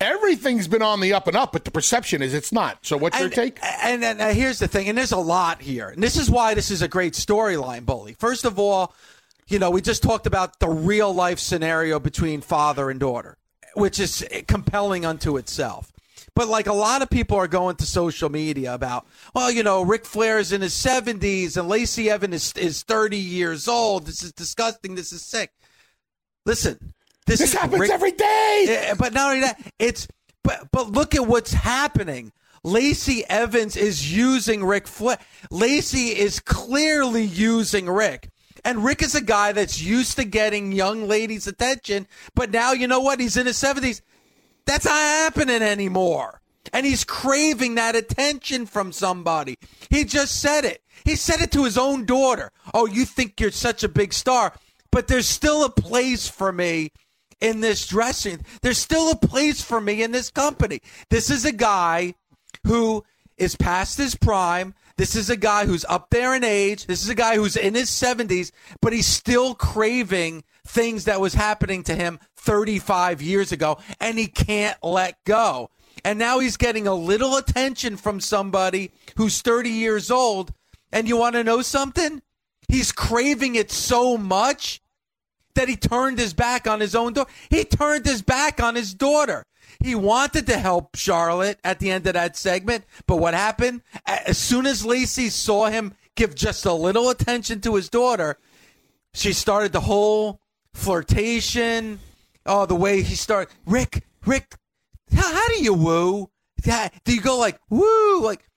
[0.00, 2.78] everything's been on the up and up, but the perception is it's not.
[2.82, 3.58] So what's your take?
[3.62, 6.54] and, and uh, here's the thing, and there's a lot here, and this is why
[6.54, 8.14] this is a great storyline, Bully.
[8.18, 8.94] First of all,
[9.48, 13.36] you know, we just talked about the real life scenario between father and daughter,
[13.74, 15.91] which is compelling unto itself.
[16.34, 19.82] But like a lot of people are going to social media about, well, you know,
[19.82, 24.06] Ric Flair is in his 70s and Lacey Evans is, is 30 years old.
[24.06, 24.94] This is disgusting.
[24.94, 25.50] This is sick.
[26.46, 26.94] Listen,
[27.26, 28.92] this, This is happens Ric- every day.
[28.98, 30.08] but not only that, it's
[30.42, 32.32] but but look at what's happening.
[32.64, 35.18] Lacey Evans is using Ric Flair.
[35.50, 38.28] Lacey is clearly using Ric.
[38.64, 42.86] And Ric is a guy that's used to getting young ladies' attention, but now you
[42.86, 43.18] know what?
[43.20, 44.00] He's in his 70s.
[44.66, 46.40] That's not happening anymore.
[46.72, 49.58] And he's craving that attention from somebody.
[49.90, 50.82] He just said it.
[51.04, 52.52] He said it to his own daughter.
[52.72, 54.54] Oh, you think you're such a big star,
[54.90, 56.92] but there's still a place for me
[57.40, 58.44] in this dressing.
[58.62, 60.80] There's still a place for me in this company.
[61.10, 62.14] This is a guy
[62.64, 63.04] who
[63.36, 64.74] is past his prime.
[64.96, 66.86] This is a guy who's up there in age.
[66.86, 71.34] This is a guy who's in his 70s, but he's still craving things that was
[71.34, 75.70] happening to him 35 years ago, and he can't let go.
[76.04, 80.52] And now he's getting a little attention from somebody who's 30 years old.
[80.92, 82.20] And you want to know something?
[82.68, 84.80] He's craving it so much
[85.54, 87.30] that he turned his back on his own daughter.
[87.50, 89.44] He turned his back on his daughter.
[89.82, 93.82] He wanted to help Charlotte at the end of that segment, but what happened?
[94.06, 98.38] As soon as Lacey saw him give just a little attention to his daughter,
[99.14, 100.40] she started the whole
[100.72, 102.00] flirtation.
[102.46, 103.52] Oh, the way he started.
[103.66, 104.54] Ric, Ric,
[105.14, 106.30] how, how do you woo?
[106.64, 108.48] Yeah, Do you go like woo, like,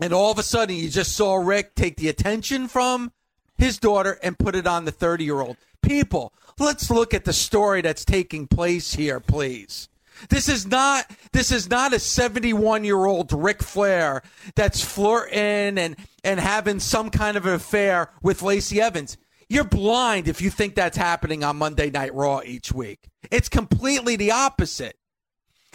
[0.00, 3.12] and all of a sudden you just saw Ric take the attention from
[3.56, 5.56] his daughter and put it on the 30 year old.
[5.82, 9.88] People, let's look at the story that's taking place here, please.
[10.30, 14.22] This is not this is not a 71 year old Ric Flair
[14.56, 19.16] that's flirting and and having some kind of an affair with Lacey Evans.
[19.48, 23.08] You're blind if you think that's happening on Monday Night Raw each week.
[23.30, 24.96] It's completely the opposite.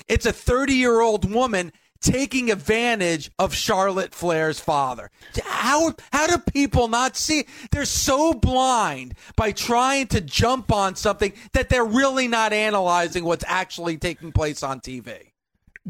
[0.08, 1.72] It's a 30 year old woman
[2.04, 5.10] taking advantage of Charlotte Flair's father.
[5.44, 7.46] How how do people not see?
[7.72, 13.46] They're so blind by trying to jump on something that they're really not analyzing what's
[13.48, 15.32] actually taking place on TV.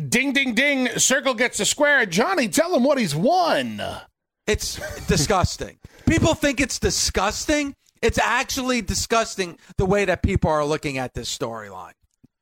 [0.09, 0.87] Ding, ding, ding.
[0.97, 2.05] Circle gets a square.
[2.05, 3.81] Johnny, tell him what he's won.
[4.45, 5.77] It's disgusting.
[6.05, 7.75] People think it's disgusting.
[8.01, 11.93] It's actually disgusting the way that people are looking at this storyline.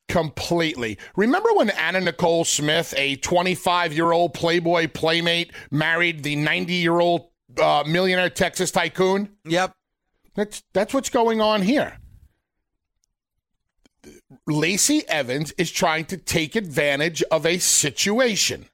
[0.07, 0.97] Completely.
[1.15, 6.99] Remember when Anna Nicole Smith, a 25 year old Playboy playmate, married the 90 year
[6.99, 7.29] old
[7.61, 9.29] uh, millionaire Texas tycoon?
[9.45, 9.73] Yep.
[10.35, 11.97] That's that's what's going on here.
[14.47, 18.65] Lacey Evans is trying to take advantage of a situation.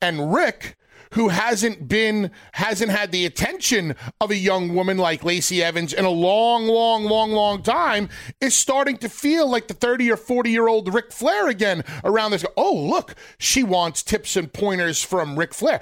[0.00, 0.76] And Ric,
[1.12, 6.04] who hasn't been hasn't had the attention of a young woman like Lacey Evans in
[6.04, 8.08] a long, long, long, long time,
[8.40, 12.32] is starting to feel like the 30 or 40 year old Ric Flair again around
[12.32, 12.44] this.
[12.56, 15.80] Oh, look, she wants tips and pointers from Ric Flair.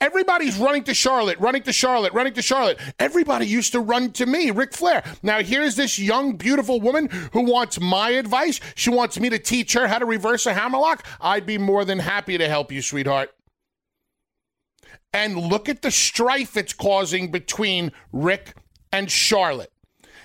[0.00, 2.78] Everybody's running to Charlotte, running to Charlotte, running to Charlotte.
[2.98, 5.02] Everybody used to run to me, Ric Flair.
[5.22, 8.60] Now here's this young, beautiful woman who wants my advice.
[8.74, 11.06] She wants me to teach her how to reverse a hammerlock.
[11.20, 13.32] I'd be more than happy to help you, sweetheart
[15.18, 18.54] and look at the strife it's causing between Ric
[18.92, 19.72] and Charlotte.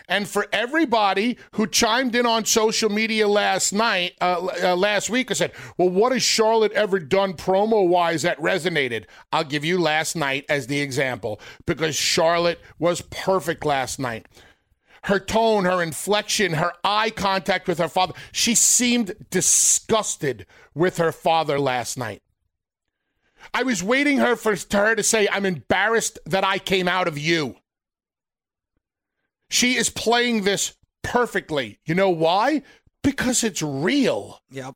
[0.08, 5.32] And for everybody who chimed in on social media last night, uh, uh, last week,
[5.32, 9.79] I said, "Well, what has Charlotte ever done promo wise that resonated?" I'll give you
[9.79, 14.27] last night as the example because Charlotte was perfect last night.
[15.03, 18.13] Her tone, her inflection, her eye contact with her father.
[18.32, 22.22] She seemed disgusted with her father last night.
[23.53, 27.17] I was waiting her for her to say, I'm embarrassed that I came out of
[27.17, 27.56] you.
[29.49, 31.79] She is playing this perfectly.
[31.86, 32.63] You know why?
[33.03, 34.41] Because it's real.
[34.49, 34.75] Yep.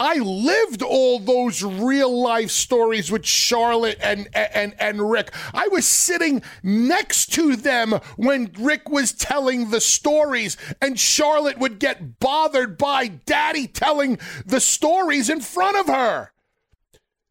[0.00, 5.34] I lived all those real life stories with Charlotte and, and, and Ric.
[5.52, 11.80] I was sitting next to them when Ric was telling the stories, and Charlotte would
[11.80, 16.30] get bothered by daddy telling the stories in front of her.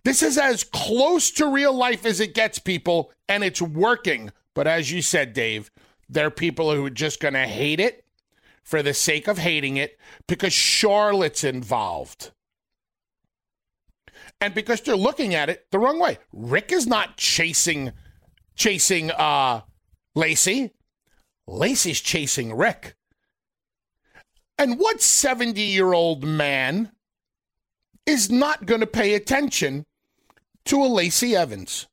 [0.08, 4.32] This is as close to real life as it gets, people, and it's working.
[4.54, 5.70] But as you said, Dave,
[6.08, 8.06] there are people who are just going to hate it
[8.63, 12.32] for the sake of hating it because Charlotte's involved
[14.39, 16.20] and because they're looking at it the wrong way.
[16.32, 17.91] Ric is not chasing
[18.56, 19.60] chasing uh
[20.15, 20.72] Lacey.
[21.48, 22.96] Lacey's chasing Ric.
[24.58, 26.93] And what 70-year-old man
[28.06, 29.86] is not going to pay attention
[30.68, 31.88] to a Lacey Evans?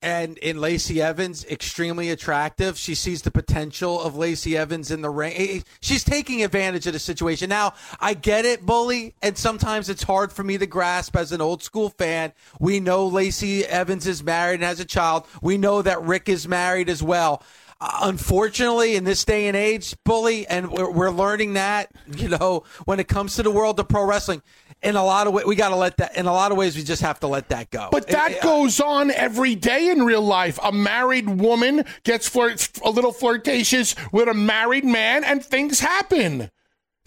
[0.00, 2.78] and in Lacey Evans, extremely attractive.
[2.78, 5.64] She sees the potential of Lacey Evans in the ring.
[5.80, 7.48] She's taking advantage of the situation.
[7.48, 11.40] Now, I get it, Bully, and sometimes it's hard for me to grasp as an
[11.40, 12.32] old school fan.
[12.60, 15.26] We know Lacey Evans is married and has a child.
[15.42, 17.42] We know that Ric is married as well.
[17.80, 22.64] Uh, unfortunately, in this day and age, Bully, and we're, we're learning that, you know,
[22.84, 24.42] when it comes to the world of pro wrestling,
[24.82, 26.16] in a lot of ways, we got to let that.
[26.16, 27.88] In a lot of ways, we just have to let that go.
[27.90, 30.58] But that it, uh, goes on every day in real life.
[30.62, 36.50] A married woman gets flirt, a little flirtatious with a married man, and things happen.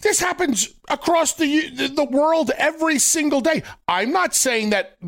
[0.00, 3.62] This happens across the the world every single day.
[3.88, 4.98] I'm not saying that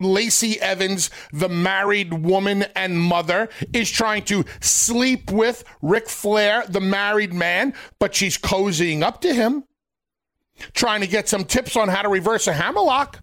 [0.00, 6.80] Lacey Evans, the married woman and mother, is trying to sleep with Ric Flair, the
[6.80, 9.64] married man, but she's cozying up to him
[10.72, 13.20] trying to get some tips on how to reverse a hammerlock.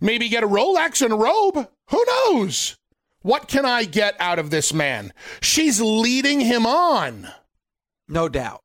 [0.00, 1.68] Maybe get a Rolex and a robe.
[1.90, 2.76] Who knows?
[3.22, 5.12] What can I get out of this man?
[5.40, 7.28] She's leading him on.
[8.08, 8.62] No doubt.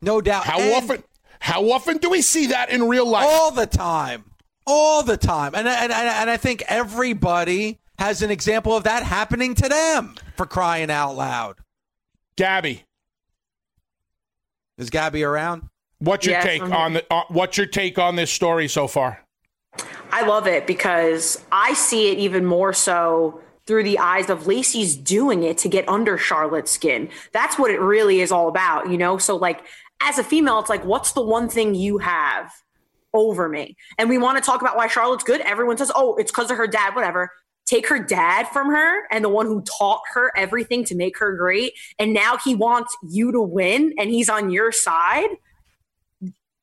[0.00, 0.44] No doubt.
[0.44, 1.04] How and often
[1.40, 3.26] how often do we see that in real life?
[3.28, 4.24] All the time.
[4.66, 5.54] All the time.
[5.54, 10.46] And, and, and I think everybody has an example of that happening to them for
[10.46, 11.56] crying out loud.
[12.36, 12.84] Gabby.
[14.78, 15.68] Is Gabby around?
[15.98, 17.04] What's your yes, take on the?
[17.10, 19.22] Uh, what's your take on this story so far?
[20.12, 24.96] I love it because I see it even more so through the eyes of Lacey's
[24.96, 27.08] doing it to get under Charlotte's skin.
[27.32, 29.18] That's what it really is all about, you know?
[29.18, 29.64] So, like,
[30.00, 32.52] as a female, it's like, what's the one thing you have
[33.12, 33.76] over me?
[33.98, 35.40] And we want to talk about why Charlotte's good.
[35.40, 37.30] Everyone says, oh, it's because of her dad, whatever.
[37.66, 41.34] Take her dad from her and the one who taught her everything to make her
[41.34, 41.72] great.
[41.98, 45.30] And now he wants you to win and he's on your side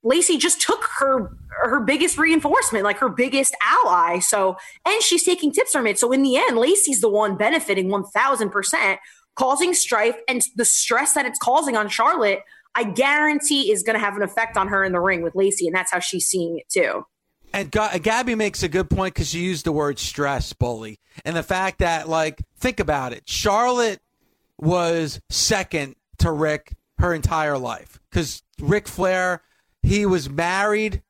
[0.03, 4.19] Lacey just took her her biggest reinforcement, like her biggest ally.
[4.19, 5.97] So, and she's taking tips from it.
[5.97, 8.97] So, in the end, Lacey's the one benefiting 1000%,
[9.35, 12.39] causing strife and the stress that it's causing on Charlotte.
[12.75, 15.67] I guarantee is going to have an effect on her in the ring with Lacey,
[15.67, 17.05] and that's how she's seeing it too.
[17.53, 21.43] And Gabby makes a good point because she used the word stress, bully, and the
[21.43, 23.29] fact that, like, think about it.
[23.29, 24.01] Charlotte
[24.57, 29.43] was second to Ric her entire life because Ric Flair
[29.83, 31.03] he was married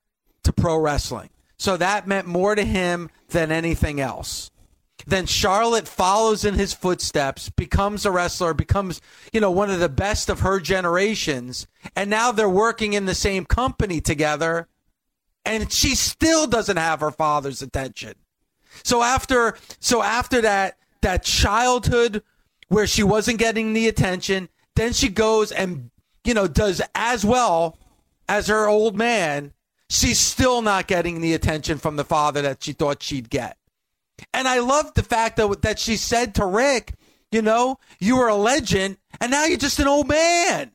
[0.44, 1.30] to pro wrestling.
[1.58, 4.52] So that meant more to him than anything else.
[5.06, 9.90] Then Charlotte follows in his footsteps, becomes a wrestler, becomes, you know, one of the
[9.90, 11.68] best of her generations.
[11.96, 14.68] And now they're working in the same company together.
[15.46, 18.14] And she still doesn't have her father's attention.
[18.84, 22.24] So after so after that that childhood
[22.70, 25.92] where she wasn't getting the attention, then she goes and
[26.24, 27.78] you know does as well
[28.34, 29.54] as her old man,
[29.92, 33.58] she's still not getting the attention from the father that she thought she'd get.
[34.34, 36.96] And I love the fact that, that she said to Ric,
[37.32, 40.72] you know, you were a legend and now you're just an old man.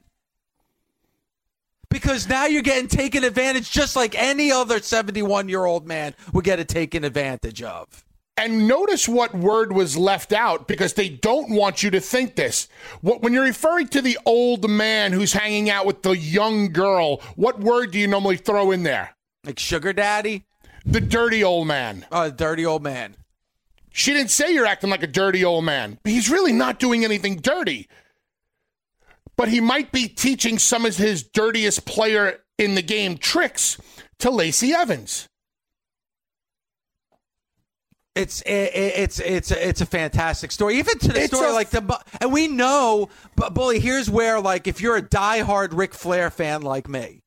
[1.91, 6.45] Because now you're getting taken advantage just like any other 71 year old man would
[6.45, 8.05] get taken advantage of.
[8.39, 12.69] And notice what word was left out because they don't want you to think this.
[13.01, 17.17] What, when you're referring to the old man who's hanging out with the young girl,
[17.35, 19.17] what word do you normally throw in there?
[19.45, 20.45] Like sugar daddy?
[20.87, 22.07] The dirty old man.
[22.13, 23.17] Oh, dirty old man.
[23.91, 25.99] She didn't say you're acting like a dirty old man.
[26.05, 27.89] He's really not doing anything dirty.
[29.37, 33.79] But he might be teaching some of his dirtiest player in the game tricks
[34.21, 35.29] to Lacey Evans.
[38.19, 40.79] It's it, it's it's it's a fantastic story.
[40.79, 43.79] Even to the it's story, a, like the and we know, but bully.
[43.79, 47.23] Here's where, like, if you're a diehard Ric Flair fan like me,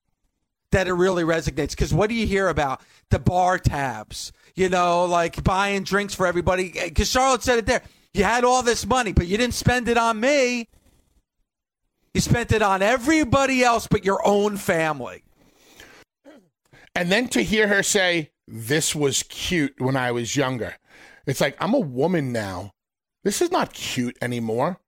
[0.71, 1.69] that it really resonates.
[1.69, 4.33] Because what do you hear about the bar tabs?
[4.53, 6.73] You know, like buying drinks for everybody.
[6.77, 7.83] Eh, because Charlotte said it there.
[8.13, 10.67] You had all this money, but you didn't spend it on me.
[12.13, 15.23] You spent it on everybody else but your own family.
[16.93, 20.75] And then to hear her say, This was cute when I was younger.
[21.25, 22.71] It's like, I'm a woman now.
[23.23, 24.79] This is not cute anymore.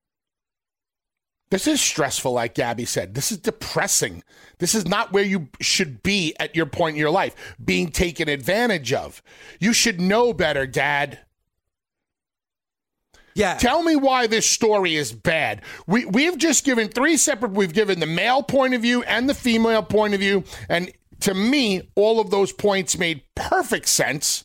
[1.50, 3.14] This is stressful, like Gabby said.
[3.14, 4.24] This is depressing.
[4.58, 8.28] This is not where you should be at your point in your life, being taken
[8.28, 9.22] advantage of.
[9.60, 11.20] You should know better, Dad.
[13.36, 13.56] Yeah.
[13.56, 15.62] Tell me why this story is bad.
[15.88, 19.34] We we've just given three separate we've given the male point of view and the
[19.34, 20.92] female point of view and
[21.24, 24.44] to me all of those points made perfect sense.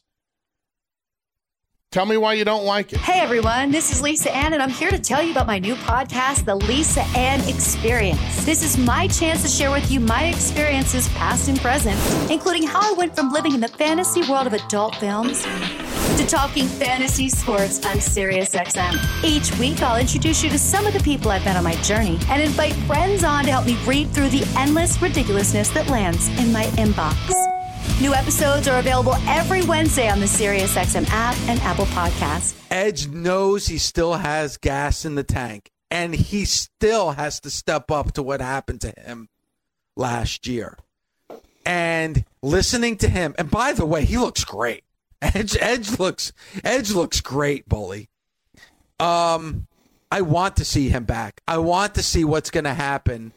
[1.90, 3.00] Tell me why you don't like it.
[3.00, 5.74] Hey everyone, this is Lisa Ann, and I'm here to tell you about my new
[5.74, 8.44] podcast, The Lisa Ann Experience.
[8.44, 11.98] This is my chance to share with you my experiences, past and present,
[12.30, 15.44] including how I went from living in the fantasy world of adult films
[16.18, 19.22] to talking fantasy sports on SiriusXM.
[19.22, 22.18] Each week, I'll introduce you to some of the people I've met on my journey
[22.28, 26.52] and invite friends on to help me read through the endless ridiculousness that lands in
[26.52, 27.14] my inbox.
[28.00, 32.60] New episodes are available every Wednesday on the SiriusXM app and Apple Podcasts.
[32.68, 37.92] Edge knows he still has gas in the tank, and he still has to step
[37.92, 39.28] up to what happened to him
[39.96, 40.76] last year.
[41.64, 44.82] And listening to him, and by the way, he looks great.
[45.22, 46.32] Edge, Edge looks,
[46.64, 48.08] Edge looks great, bully.
[49.00, 49.66] Um,
[50.10, 51.40] I want to see him back.
[51.46, 53.32] I want to see what's going to happen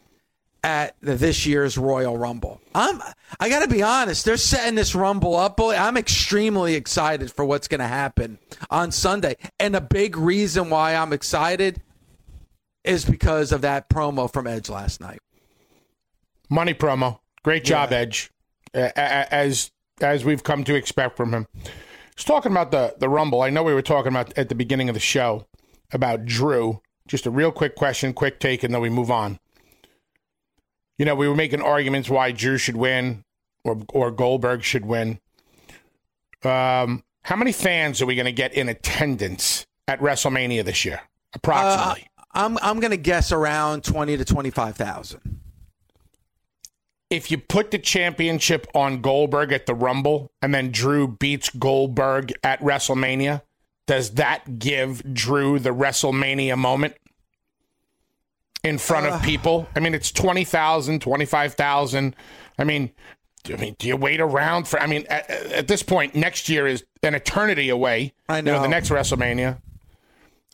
[0.64, 2.60] at this year's Royal Rumble.
[2.74, 3.02] I'm
[3.40, 5.56] I got to be honest, they're setting this Rumble up.
[5.56, 8.38] Boy, I'm extremely excited for what's going to happen
[8.70, 9.36] on Sunday.
[9.58, 11.82] And a big reason why I'm excited
[12.84, 15.18] is because of that promo from Edge last night.
[16.48, 17.18] Money promo.
[17.42, 17.98] Great job, Yeah.
[17.98, 18.30] Edge.
[18.74, 19.70] a- As
[20.00, 21.46] as we've come to expect from him.
[22.16, 23.42] He's talking about the the Rumble.
[23.42, 25.46] I know we were talking about at the beginning of the show
[25.92, 26.80] about Drew.
[27.08, 29.38] Just a real quick question, quick take, and then we move on.
[30.98, 33.24] You know, we were making arguments why Drew should win
[33.64, 35.20] or or Goldberg should win.
[36.44, 41.00] Um, how many fans are we going to get in attendance at WrestleMania this year?
[41.34, 42.06] Approximately.
[42.34, 45.40] I'm I'm going to guess around 20 to 25,000.
[47.12, 52.32] If you put the championship on Goldberg at the Rumble and then Drew beats Goldberg
[52.42, 53.42] at WrestleMania,
[53.86, 56.94] does that give Drew the WrestleMania moment
[58.64, 59.20] in front of uh.
[59.20, 59.68] people?
[59.76, 62.16] I mean, it's 20,000, 25,000.
[62.58, 62.90] I mean,
[63.52, 64.80] I mean, do you wait around for?
[64.80, 68.14] I mean, at, at this point, next year is an eternity away.
[68.26, 68.62] I You know, know.
[68.62, 69.60] the next WrestleMania.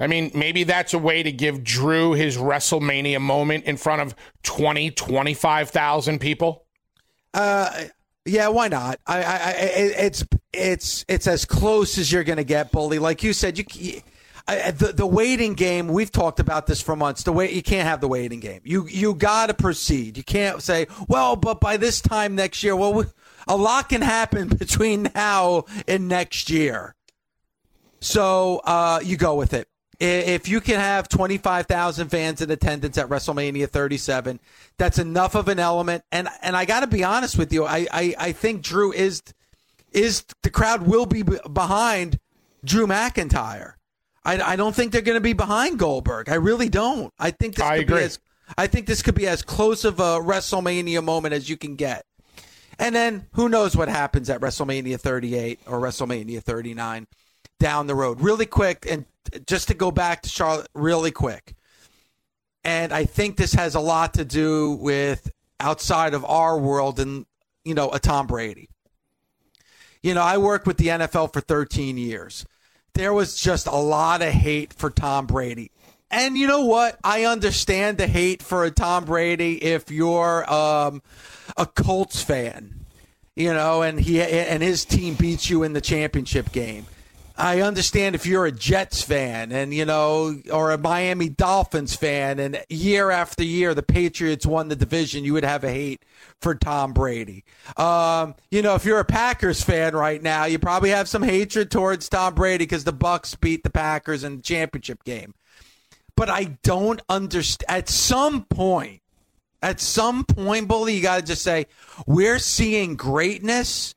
[0.01, 4.15] I mean, maybe that's a way to give Drew his WrestleMania moment in front of
[4.45, 6.67] 20, 25,000 people.
[7.35, 7.85] Uh,
[8.25, 9.01] yeah, why not?
[9.07, 9.55] I, I, I
[9.99, 12.99] it's it's it's as close as you're going to get, bully.
[12.99, 13.65] Like you said, you.
[13.75, 14.01] you
[14.47, 15.89] I, the the waiting game.
[15.89, 17.23] We've talked about this for months.
[17.23, 18.63] The way you can't have the waiting game.
[18.65, 20.17] You you got to proceed.
[20.17, 23.05] You can't say, well, but by this time next year, well,
[23.47, 26.95] a lot can happen between now and next year.
[28.01, 29.69] So uh, you go with it.
[30.01, 34.39] If you can have 25,000 fans in attendance at WrestleMania 37,
[34.77, 36.05] that's enough of an element.
[36.13, 39.23] And and I got to be honest with you, I, I I think Drew is
[39.93, 42.21] is the crowd will be behind
[42.65, 43.75] Drew McIntyre.
[44.25, 46.29] I, I don't think they're going to be behind Goldberg.
[46.29, 47.13] I really don't.
[47.19, 48.05] I think this I could be agree.
[48.05, 48.19] as
[48.57, 52.05] I think this could be as close of a WrestleMania moment as you can get.
[52.79, 57.07] And then who knows what happens at WrestleMania 38 or WrestleMania 39
[57.59, 58.21] down the road.
[58.21, 59.05] Really quick, and
[59.47, 61.55] just to go back to Charlotte really quick.
[62.65, 65.31] And I think this has a lot to do with
[65.61, 67.27] outside of our world and,
[67.65, 68.69] you know, a Tom Brady.
[70.03, 72.45] You know, I worked with the NFL for 13 years.
[72.95, 75.71] There was just a lot of hate for Tom Brady.
[76.11, 76.99] And you know what?
[77.05, 81.03] I understand the hate for a Tom Brady if you're um,
[81.57, 82.87] a Colts fan,
[83.37, 86.87] you know, and he and his team beats you in the championship game.
[87.39, 92.41] I understand if you're a Jets fan and you know, or a Miami Dolphins fan,
[92.41, 96.05] and year after year the Patriots won the division, you would have a hate
[96.41, 97.45] for Tom Brady.
[97.77, 101.71] Um, you know, if you're a Packers fan right now, you probably have some hatred
[101.71, 105.33] towards Tom Brady because the Bucks beat the Packers in the championship game.
[106.17, 107.71] But I don't understand.
[107.71, 109.01] At some point,
[109.63, 111.67] at some point, bully, you got to just say
[112.05, 113.95] we're seeing greatness.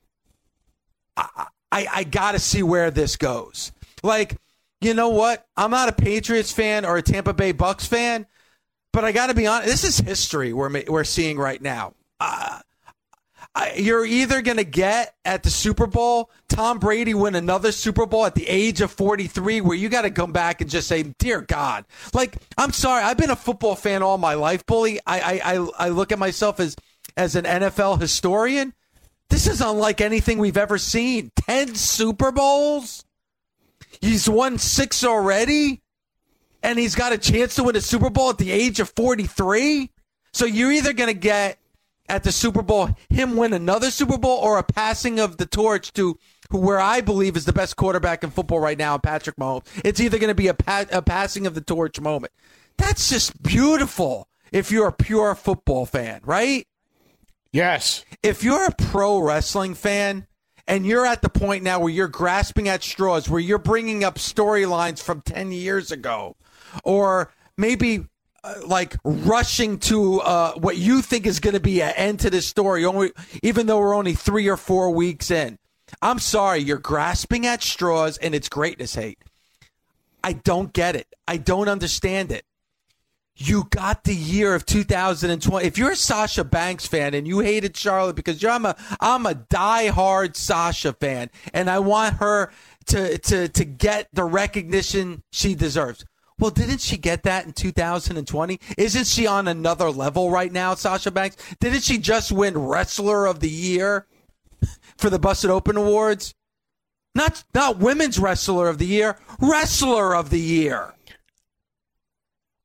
[1.17, 3.71] I, I got to see where this goes.
[4.03, 4.37] Like,
[4.81, 5.45] you know what?
[5.55, 8.25] I'm not a Patriots fan or a Tampa Bay Bucks fan,
[8.91, 9.69] but I got to be honest.
[9.69, 11.93] This is history we're we're seeing right now.
[12.19, 12.59] Uh,
[13.53, 18.05] I, you're either going to get at the Super Bowl Tom Brady win another Super
[18.05, 21.03] Bowl at the age of 43, where you got to come back and just say,
[21.03, 24.99] "Dear God!" Like, I'm sorry, I've been a football fan all my life, bully.
[25.05, 26.75] I I, I, I look at myself as
[27.17, 28.73] as an NFL historian
[29.31, 31.31] This is unlike anything we've ever seen.
[31.47, 33.05] 10 Super Bowls?
[34.01, 35.81] He's won six already?
[36.61, 39.89] And he's got a chance to win a Super Bowl at the age of 43?
[40.33, 41.57] So you're either going to get
[42.09, 45.93] at the Super Bowl him win another Super Bowl or a passing of the torch
[45.93, 46.19] to
[46.49, 49.65] who where I believe is the best quarterback in football right now, Patrick Mahomes.
[49.85, 52.33] It's either going to be a, pa- a passing of the torch moment.
[52.77, 56.67] That's just beautiful if you're a pure football fan, right?
[57.51, 58.05] Yes.
[58.23, 60.27] If you're a pro wrestling fan
[60.67, 64.15] and you're at the point now where you're grasping at straws, where you're bringing up
[64.15, 66.35] storylines from 10 years ago,
[66.83, 68.05] or maybe
[68.43, 72.29] uh, like rushing to uh, what you think is going to be an end to
[72.29, 73.11] this story, only
[73.43, 75.57] even though we're only three or four weeks in.
[76.01, 79.19] I'm sorry, you're grasping at straws and it's greatness hate.
[80.23, 81.07] I don't get it.
[81.27, 82.45] I don't understand it.
[83.43, 85.65] You got the year of 2020.
[85.65, 89.25] If you're a Sasha Banks fan and you hated Charlotte because you're, I'm a I'm
[89.25, 92.51] a diehard Sasha fan and I want her
[92.87, 96.05] to to to get the recognition she deserves.
[96.37, 98.59] Well, didn't she get that in 2020?
[98.77, 101.37] Isn't she on another level right now, Sasha Banks?
[101.59, 104.07] Didn't she just win Wrestler of the Year
[104.97, 106.35] for the Busted Open Awards?
[107.15, 110.93] Not not Women's Wrestler of the Year, Wrestler of the Year.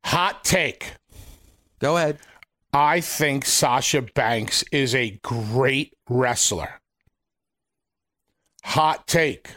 [0.07, 0.93] Hot take.
[1.81, 2.19] Go ahead.
[2.73, 6.81] I think Sasha Banks is a great wrestler.
[8.63, 9.57] Hot take.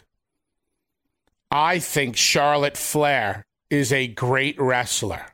[1.52, 5.26] I think Charlotte Flair is a great wrestler.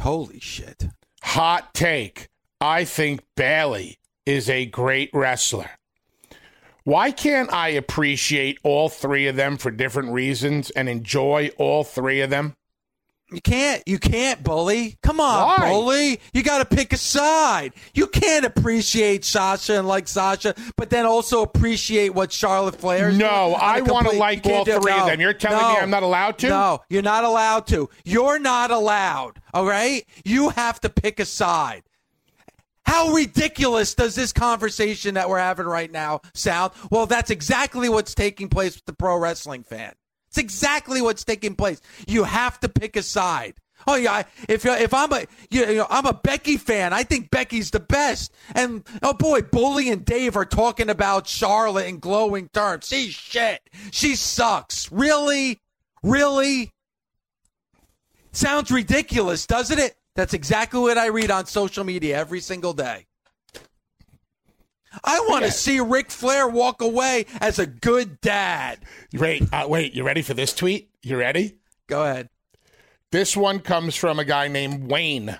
[0.00, 0.88] Holy shit.
[1.22, 2.28] Hot take.
[2.58, 5.72] I think Bayley is a great wrestler.
[6.84, 12.22] Why can't I appreciate all three of them for different reasons and enjoy all three
[12.22, 12.56] of them?
[13.34, 13.82] You can't.
[13.86, 14.96] You can't, bully.
[15.02, 15.70] Come on, Why?
[15.70, 16.20] bully.
[16.32, 17.72] You got to pick a side.
[17.94, 23.16] You can't appreciate Sasha and like Sasha, but then also appreciate what Charlotte Flair No,
[23.48, 25.20] doing on wanna like all three of them.
[25.20, 26.48] You're telling me I'm not allowed to?
[26.48, 27.88] No, you're not allowed to.
[28.04, 29.40] You're not allowed.
[29.52, 30.04] All right.
[30.24, 31.82] You have to pick a side.
[32.86, 36.72] How ridiculous does this conversation that we're having right now sound?
[36.90, 39.94] Well, that's exactly what's taking place with the pro wrestling fan.
[40.34, 41.80] It's exactly what's taking place.
[42.08, 43.54] You have to pick a side.
[43.86, 47.70] Oh yeah, if if I'm a you know I'm a Becky fan, I think Becky's
[47.70, 48.34] the best.
[48.52, 52.88] And oh boy, Bully and Dave are talking about Charlotte in glowing terms.
[52.88, 53.60] She's shit.
[53.92, 54.90] She sucks.
[54.90, 55.60] Really,
[56.02, 56.72] really.
[58.32, 59.94] Sounds ridiculous, doesn't it?
[60.16, 63.06] That's exactly what I read on social media every single day.
[65.02, 68.78] I want to see Ric Flair walk away as a good dad.
[69.12, 70.90] Wait, uh, wait, you ready for this tweet?
[71.02, 71.56] You ready?
[71.86, 72.28] Go ahead.
[73.10, 75.38] This one comes from a guy named Wayne.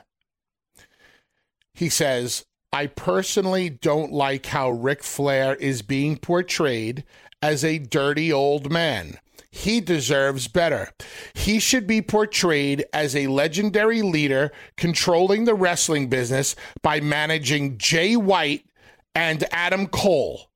[1.72, 7.04] He says, I personally don't like how Ric Flair is being portrayed
[7.42, 9.18] as a dirty old man.
[9.50, 10.90] He deserves better.
[11.34, 18.16] He should be portrayed as a legendary leader controlling the wrestling business by managing Jay
[18.16, 18.66] White
[19.14, 20.50] and Adam Cole.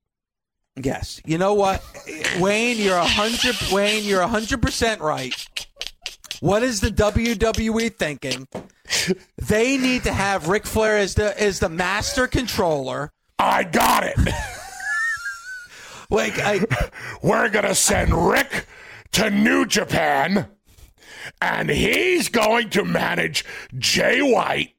[0.76, 1.20] Yes.
[1.24, 1.82] You know what,
[2.38, 2.76] Wayne?
[2.78, 3.56] You're a hundred.
[3.72, 5.34] Wayne, you're a hundred percent right.
[6.40, 8.46] What is the WWE thinking?
[9.36, 13.10] They need to have Ric Flair as the as the master controller.
[13.38, 14.16] I got it.
[16.10, 16.64] Like, I,
[17.22, 18.66] We're going to send Ric
[19.12, 20.48] to New Japan,
[21.42, 23.44] and he's going to manage
[23.76, 24.74] Jay White.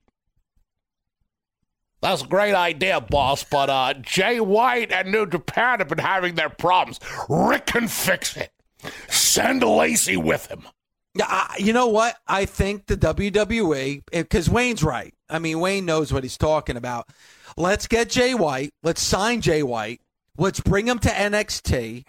[2.01, 6.35] That's a great idea, boss, but uh, Jay White and New Japan have been having
[6.35, 6.99] their problems.
[7.27, 8.51] Ric can fix it.
[9.09, 10.67] Send Lacey with him.
[11.15, 12.15] Yeah, you know what?
[12.27, 15.13] I think the WWE, because Wayne's right.
[15.29, 17.09] I mean, Wayne knows what he's talking about.
[17.57, 18.73] Let's get Jay White.
[18.83, 20.01] Let's sign Jay White.
[20.37, 22.05] Let's bring him to NXT.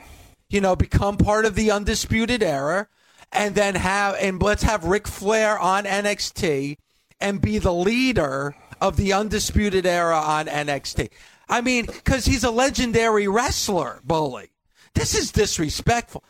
[0.49, 2.89] You know, become part of the Undisputed Era,
[3.33, 6.77] and then have and let's have Ric Flair on NXT
[7.21, 11.11] and be the leader of the Undisputed Era on NXT.
[11.49, 14.51] I mean, because he's a legendary wrestler, bully.
[14.95, 16.25] This is disrespectful.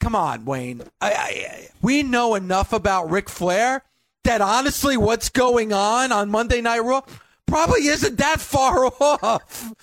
[0.00, 0.82] Come on, Wayne.
[1.00, 3.82] I, I, we know enough about Ric Flair
[4.24, 7.02] that honestly, what's going on on Monday Night Raw
[7.46, 9.74] probably isn't that far off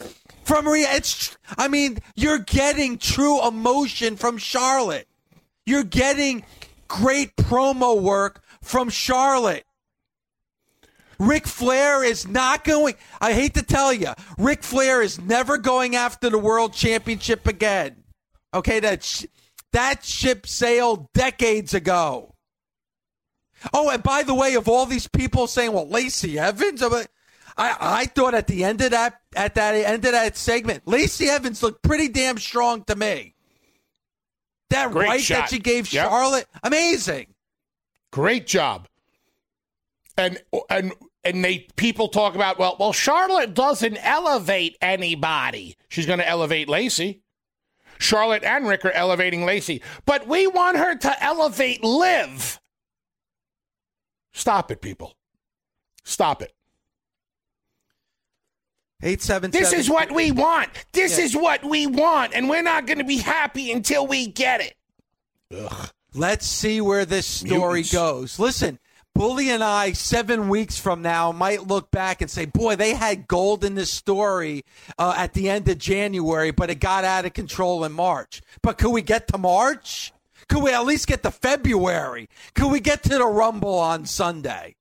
[0.44, 1.36] from rea- it's.
[1.58, 5.08] I mean, you're getting true emotion from Charlotte.
[5.66, 6.46] You're getting
[6.88, 9.65] great promo work from Charlotte.
[11.20, 12.96] Ric Flair is not going.
[13.22, 18.04] I hate to tell you, Ric Flair is never going after the world championship again.
[18.54, 19.26] Okay, that sh-
[19.72, 22.36] that ship sailed decades ago.
[23.74, 27.06] Oh, and by the way, of all these people saying, "Well, Lacey Evans," I,
[27.58, 31.64] I thought at the end of that at that end of that segment, Lacey Evans
[31.64, 33.36] looked pretty damn strong to me.
[34.70, 35.36] That Great right shot.
[35.36, 36.06] that she gave Yep.
[36.10, 37.28] Charlotte, amazing.
[38.12, 38.88] Great job.
[40.18, 40.94] And and
[41.26, 45.76] and they people talk about well, well, Charlotte doesn't elevate anybody.
[45.90, 47.22] She's going to elevate Lacey.
[47.98, 52.60] Charlotte and Ric are elevating Lacey, but we want her to elevate Liv.
[54.34, 55.16] Stop it, people.
[56.04, 56.54] Stop it.
[59.02, 59.52] Eight seven.
[59.52, 60.70] This seven- is what we want.
[60.94, 61.26] This Yeah.
[61.26, 64.76] is what we want, and we're not going to be happy until we get it.
[65.56, 65.90] Ugh.
[66.14, 67.92] Let's see where this story Mutants.
[67.92, 68.40] goes.
[68.40, 68.80] Listen,
[69.16, 73.30] Bully and I, seven weeks from now, might look back and say, boy, they had
[73.30, 74.66] gold in this story
[75.00, 78.42] uh, at the end of January, but it got out of control in March.
[78.62, 80.12] But could we get to March?
[80.50, 82.28] Could we at least get to February?
[82.56, 84.76] Could we get to the Rumble on Sunday?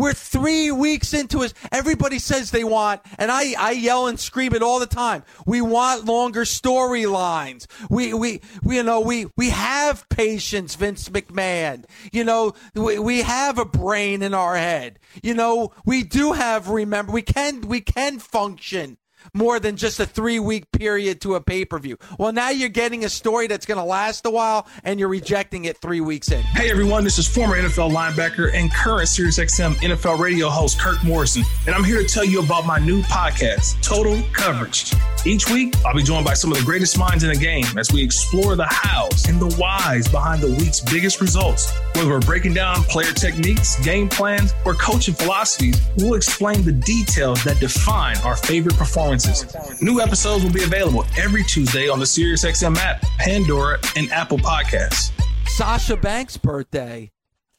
[0.00, 1.52] We're three weeks into it.
[1.70, 5.24] Everybody says they want, and I, I yell and scream it all the time.
[5.44, 7.66] We want longer storylines.
[7.90, 11.84] We, we, we, you know, we, we have patience, Vince McMahon.
[12.12, 14.98] You know, we, we have a brain in our head.
[15.22, 18.96] You know, we do have, remember, we can, we can function
[19.34, 21.98] more than just a three week period to a pay per view.
[22.18, 25.64] Well, now you're getting a story that's going to last a while and you're rejecting
[25.64, 26.42] it three weeks in.
[26.42, 31.42] Hey everyone, this is former NFL linebacker and current SiriusXM NFL radio host Kirk Morrison,
[31.66, 34.92] and I'm here to tell you about my new podcast, Total Coverage.
[35.26, 37.92] Each week, I'll be joined by some of the greatest minds in the game as
[37.92, 41.70] we explore the hows and the whys behind the week's biggest results.
[41.94, 47.44] Whether we're breaking down player techniques, game plans, or coaching philosophies, we'll explain the details
[47.44, 48.76] that define our favorite
[49.10, 49.82] performances.
[49.82, 55.10] New episodes will be available every Tuesday on the SiriusXM app, Pandora, and Apple Podcasts.
[55.46, 57.10] Sasha Banks' birthday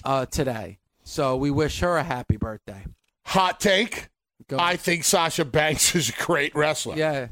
[0.04, 0.80] uh, today.
[1.04, 2.86] So we wish her a happy birthday.
[3.26, 4.10] Hot take.
[4.48, 4.58] Go.
[4.60, 6.96] I think Sasha Banks is a great wrestler.
[6.96, 7.28] yeah.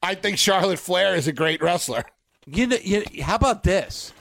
[0.00, 2.04] I think Charlotte Flair is a great wrestler.
[2.46, 4.12] You know, you, how about this?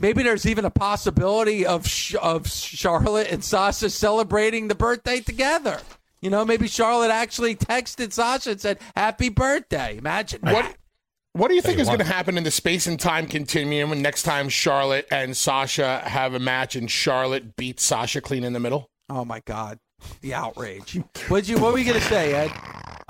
[0.00, 5.80] Maybe there's even a possibility of Sh- of Charlotte and Sasha celebrating the birthday together.
[6.20, 10.76] You know, maybe Charlotte actually texted Sasha and said, "Happy birthday." Imagine What that.
[11.34, 12.14] What do you think is going to want.
[12.14, 16.40] happen in the space and time continuum when next time Charlotte and Sasha have a
[16.40, 18.90] match and Charlotte beats Sasha clean in the middle?
[19.08, 19.78] Oh my God,
[20.20, 20.98] the outrage!
[21.28, 21.58] What you?
[21.58, 22.50] What were you going to say, Ed?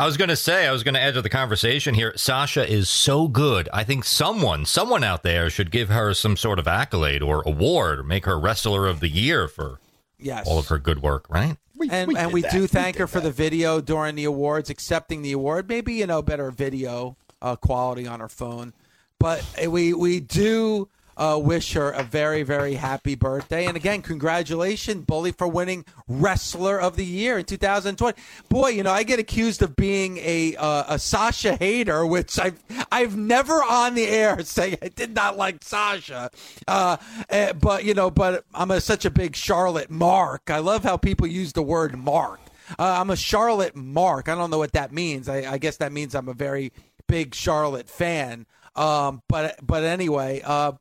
[0.00, 2.12] I was going to say, I was going to add to the conversation here.
[2.16, 3.68] Sasha is so good.
[3.72, 7.98] I think someone, someone out there should give her some sort of accolade or award
[7.98, 9.80] or make her wrestler of the year for
[10.18, 11.56] Yes, all of her good work, right?
[11.90, 15.68] and and we do thank her for the video during the awards, accepting the award.
[15.68, 18.72] Maybe you know better video uh, quality on her phone,
[19.18, 20.88] but uh, we we do
[21.18, 23.66] uh, wish her a very very happy birthday.
[23.66, 28.18] And again, congratulations, Bully, for winning Wrestler of the Year in 2020.
[28.48, 32.62] Boy, you know I get accused of being a uh, a Sasha hater, which I've
[32.90, 36.30] I've never on the air say I did not like Sasha,
[36.66, 36.96] uh,
[37.28, 40.50] eh, but you know, but I'm a, such a big Charlotte mark.
[40.50, 42.40] I love how people use the word mark.
[42.78, 44.28] Uh, I'm a Charlotte mark.
[44.28, 45.28] I don't know what that means.
[45.28, 46.72] I, I guess that means I'm a very
[47.06, 48.46] big Charlotte fan.
[48.76, 50.72] Um, but but anyway, uh,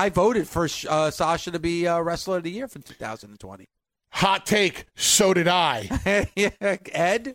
[0.00, 3.68] I voted for uh, Sasha to be uh, Wrestler of the Year for 2020.
[4.12, 4.86] Hot take.
[4.96, 5.90] So did I.
[6.90, 7.34] Ed,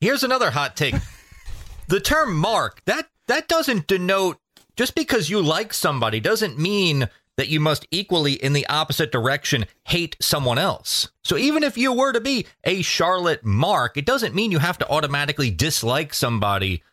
[0.00, 0.94] Here's another hot take.
[1.88, 4.38] the term mark, that that doesn't denote
[4.76, 9.66] just because you like somebody doesn't mean that you must equally in the opposite direction
[9.82, 11.08] hate someone else.
[11.24, 14.78] So even if you were to be a Charlotte mark, it doesn't mean you have
[14.78, 16.84] to automatically dislike somebody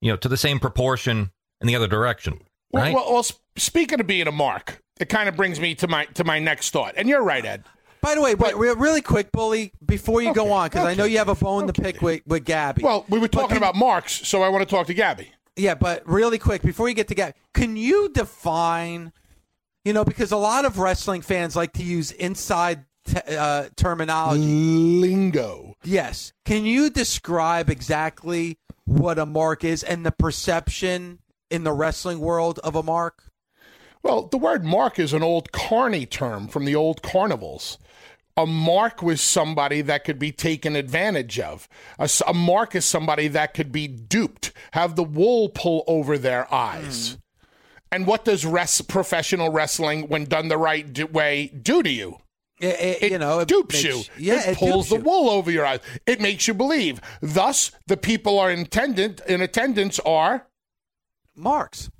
[0.00, 2.40] you know to the same proportion in the other direction,
[2.72, 2.94] right?
[2.94, 6.06] well, well, sp- speaking of being a mark, it kind of brings me to my
[6.14, 6.94] to my next thought.
[6.96, 7.64] And you're right, Ed.
[8.00, 11.04] by the way, but re- really quick, Bully, before you go on, because I know
[11.04, 12.82] you have a bone to pick with, with Gabby.
[12.82, 15.30] Well, we were talking can- about marks, so I want to talk to Gabby.
[15.56, 19.12] Yeah, but really quick, before you get to Gabby, can you define,
[19.84, 24.42] you know, because a lot of wrestling fans like to use inside te- uh, terminology.
[24.42, 25.74] Lingo.
[25.82, 26.32] Yes.
[26.44, 32.58] Can you describe exactly what a mark is and the perception in the wrestling world
[32.62, 33.22] of a mark?
[34.06, 37.76] Well, the word mark is an old carny term from the old carnivals.
[38.36, 41.68] A mark was somebody that could be taken advantage of.
[41.98, 47.12] A mark is somebody that could be duped, have the wool pull over their eyes.
[47.12, 47.16] Hmm.
[47.90, 52.18] And what does res- professional wrestling, when done the right d- way, do to you?
[52.60, 54.02] It, it- It you know, it dupes makes- you.
[54.18, 55.80] Yeah, it pulls the wool over your eyes.
[56.06, 57.00] It makes you believe.
[57.20, 60.46] Thus, the people are intended in attendance are
[61.34, 61.90] Marks.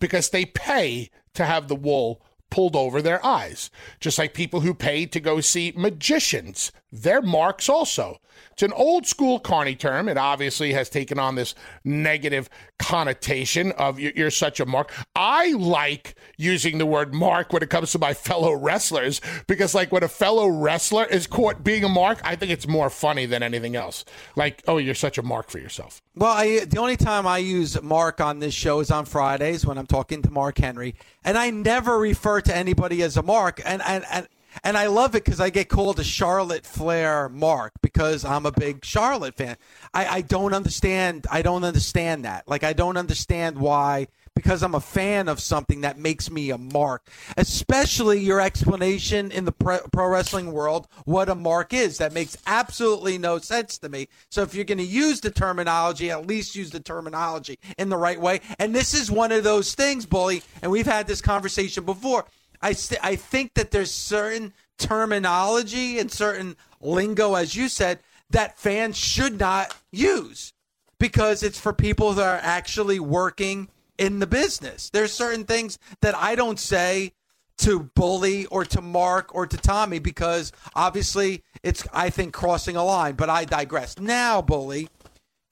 [0.00, 2.20] because they pay to have the wool
[2.52, 3.70] pulled over their eyes.
[3.98, 8.18] Just like people who pay to go see magicians they're marks also.
[8.52, 10.08] It's an old school carny term.
[10.10, 14.92] It obviously has taken on this negative connotation of you're such a mark.
[15.16, 19.90] I like using the word mark when it comes to my fellow wrestlers because, like,
[19.90, 23.42] when a fellow wrestler is caught being a mark, I think it's more funny than
[23.42, 24.04] anything else.
[24.36, 26.02] Like, oh, you're such a mark for yourself.
[26.14, 29.78] Well, I, the only time I use Mark on this show is on Fridays when
[29.78, 30.94] I'm talking to Mark Henry,
[31.24, 33.60] and I never refer to anybody as a mark.
[33.64, 34.28] And and and
[34.64, 38.52] and I love it because I get called a Charlotte Flair mark because I'm a
[38.52, 39.56] big Charlotte fan.
[39.94, 41.26] I, I don't understand.
[41.30, 42.46] I don't understand that.
[42.46, 46.58] Like I don't understand why because I'm a fan of something that makes me a
[46.58, 47.08] mark.
[47.36, 51.98] Especially your explanation in the pro, wrestling world what a mark is.
[51.98, 54.08] That makes absolutely no sense to me.
[54.30, 57.96] So if you're going to use the terminology, at least use the terminology in the
[57.96, 58.40] right way.
[58.58, 60.42] And this is one of those things, bully.
[60.62, 62.24] And we've had this conversation before
[62.62, 67.98] I st- I think that there's certain terminology and certain lingo, as you said,
[68.30, 70.52] that fans should not use
[70.98, 73.68] because it's for people that are actually working
[74.02, 74.90] in the business.
[74.90, 77.12] There's certain things that I don't say
[77.58, 82.84] to Bully or to Mark or to Tommy because obviously it's I think crossing a
[82.84, 83.98] line, but I digress.
[84.00, 84.88] Now, Bully,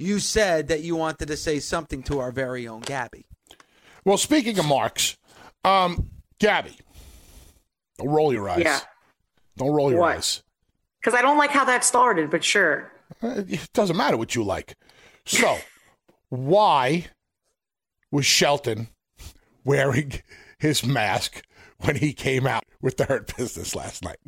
[0.01, 3.25] you said that you wanted to say something to our very own Gabby.
[4.05, 5.17] Well, speaking of marks,
[5.63, 6.77] um, Gabby,
[7.99, 8.63] don't roll your eyes.
[8.65, 8.81] Yeah.
[9.59, 10.17] Don't roll your What?
[10.17, 10.43] eyes.
[11.01, 12.91] Because I don't like how that started, but sure.
[13.23, 14.75] Uh, It doesn't matter what you like.
[15.25, 15.59] So,
[16.31, 17.07] why
[18.11, 18.89] was Shelton
[19.65, 20.21] wearing
[20.59, 21.43] his mask
[21.79, 24.19] when he came out with the Hurt Business last night?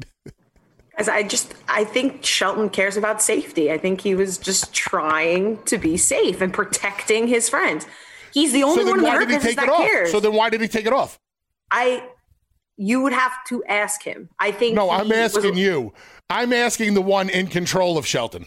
[0.98, 3.72] As I just, I think Shelton cares about safety.
[3.72, 7.86] I think he was just trying to be safe and protecting his friends.
[8.32, 9.72] He's the only so one in the why hurt did he business take it that
[9.72, 9.86] off?
[9.86, 10.10] cares.
[10.12, 11.18] So then why did he take it off?
[11.70, 12.04] I,
[12.76, 14.28] you would have to ask him.
[14.38, 14.74] I think.
[14.74, 15.92] No, I'm asking was- you.
[16.30, 18.46] I'm asking the one in control of Shelton.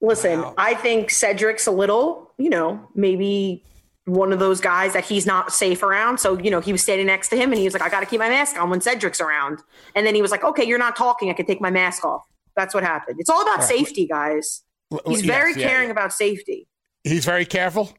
[0.00, 3.64] Listen, I think Cedric's a little, you know, maybe
[4.06, 6.20] one of those guys that he's not safe around.
[6.20, 8.00] So, you know, he was standing next to him and he was like, I got
[8.00, 9.60] to keep my mask on when Cedric's around.
[9.94, 11.30] And then he was like, okay, you're not talking.
[11.30, 12.22] I can take my mask off.
[12.54, 13.16] That's what happened.
[13.18, 13.68] It's all about right.
[13.68, 14.62] safety, guys.
[15.06, 15.92] He's yes, very yeah, caring yeah.
[15.92, 16.68] about safety.
[17.02, 17.92] He's very careful.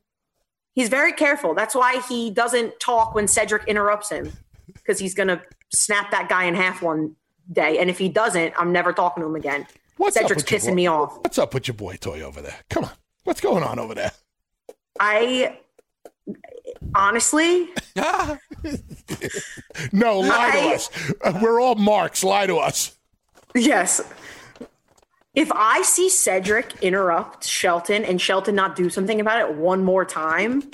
[0.73, 1.55] He's very careful.
[1.55, 4.31] That's why he doesn't talk when Cedric interrupts him
[4.73, 5.41] because he's going to
[5.73, 7.15] snap that guy in half one
[7.51, 7.79] day.
[7.79, 9.65] And if he doesn't, I'm never talking to him again.
[9.97, 11.17] What's Cedric's pissing me off.
[11.19, 12.55] What's up with your boy toy over there?
[12.69, 12.91] Come on.
[13.23, 14.11] What's going on over there?
[14.99, 15.57] I
[16.93, 17.69] honestly,
[19.95, 20.89] No, lie to us.
[21.41, 22.23] We're all marks.
[22.23, 22.95] Lie to us.
[23.53, 24.01] Yes.
[25.33, 30.05] If I see Cedric interrupt Shelton and Shelton not do something about it one more
[30.05, 30.69] time,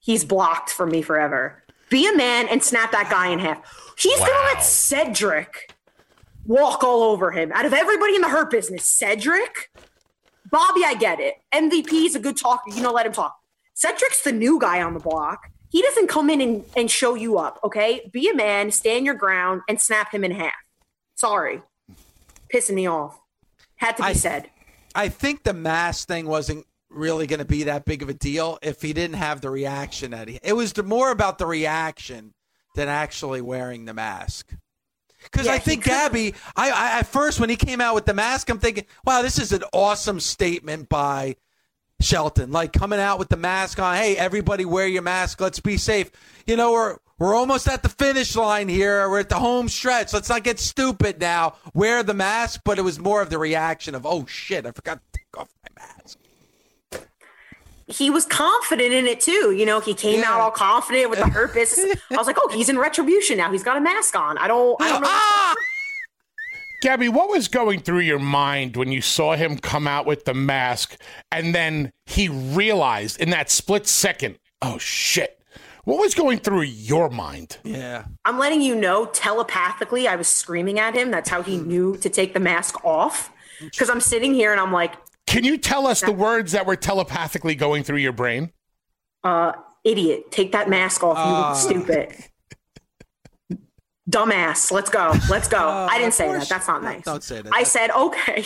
[0.00, 1.62] he's blocked from me forever.
[1.88, 3.58] Be a man and snap that guy in half.
[3.98, 5.74] He's gonna let Cedric
[6.46, 7.52] walk all over him.
[7.52, 9.70] Out of everybody in the hurt business, Cedric,
[10.50, 11.34] Bobby, I get it.
[11.52, 12.70] MVP is a good talker.
[12.70, 13.39] You know, let him talk.
[13.80, 15.50] Cedric's the new guy on the block.
[15.70, 18.10] He doesn't come in and, and show you up, okay?
[18.12, 20.52] Be a man, stand your ground, and snap him in half.
[21.14, 21.62] Sorry.
[22.52, 23.18] Pissing me off.
[23.76, 24.50] Had to be I- said.
[24.94, 28.58] I think the mask thing wasn't really going to be that big of a deal
[28.60, 30.40] if he didn't have the reaction that he.
[30.42, 32.34] It was the, more about the reaction
[32.74, 34.52] than actually wearing the mask.
[35.22, 38.14] Because Yeah, I think Gabby, I, I at first when he came out with the
[38.14, 41.36] mask, I'm thinking, wow, this is an awesome statement by
[42.00, 42.50] Shelton.
[42.50, 45.40] Like coming out with the mask on, hey, everybody wear your mask.
[45.40, 46.10] Let's be safe.
[46.46, 49.08] You know, we're we're almost at the finish line here.
[49.08, 50.12] We're at the home stretch.
[50.14, 51.54] Let's not get stupid now.
[51.74, 55.00] Wear the mask, but it was more of the reaction of, oh shit, I forgot
[55.12, 56.18] to take off my mask.
[57.86, 59.52] He was confident in it too.
[59.52, 60.30] You know, he came Yeah.
[60.32, 61.96] out all confident with the business.
[62.10, 63.50] I was like, oh, he's in retribution now.
[63.50, 64.38] He's got a mask on.
[64.38, 65.08] I don't, I don't know.
[65.10, 65.54] Ah!
[66.80, 70.32] Gabby, what was going through your mind when you saw him come out with the
[70.32, 70.96] mask
[71.30, 75.36] and then he realized in that split second, oh shit.
[75.84, 77.58] What was going through your mind?
[77.64, 78.04] Yeah.
[78.24, 81.10] I'm letting you know telepathically, I was screaming at him.
[81.10, 83.30] That's how he knew to take the mask off.
[83.60, 84.94] Because I'm sitting here and I'm like,
[85.26, 88.52] Can you tell us the words that were telepathically going through your brain?
[89.22, 89.52] uh,
[89.84, 91.16] idiot, take that mask off.
[91.18, 91.48] You Ah.
[91.50, 92.29] look stupid.
[94.10, 95.14] Dumbass, let's go.
[95.30, 95.58] Let's go.
[95.90, 96.48] I didn't say that.
[96.48, 97.04] That's not nice.
[97.04, 97.52] don't say that.
[97.54, 98.44] I said, okay.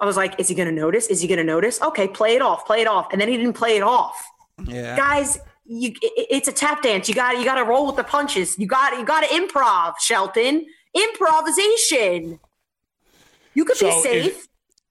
[0.00, 1.06] I was like, is he going to notice?
[1.08, 1.80] Is he going to notice?
[1.82, 3.08] Okay, play it off, play it off.
[3.12, 4.20] And then he didn't play it off.
[4.66, 4.96] Yeah.
[4.96, 7.08] Guys, you, it- it's a tap dance.
[7.08, 8.58] You got you got to roll with the punches.
[8.58, 10.66] You got you got to improv, Shelton.
[10.94, 12.40] Improvisation.
[13.54, 14.48] You could So be is- safe.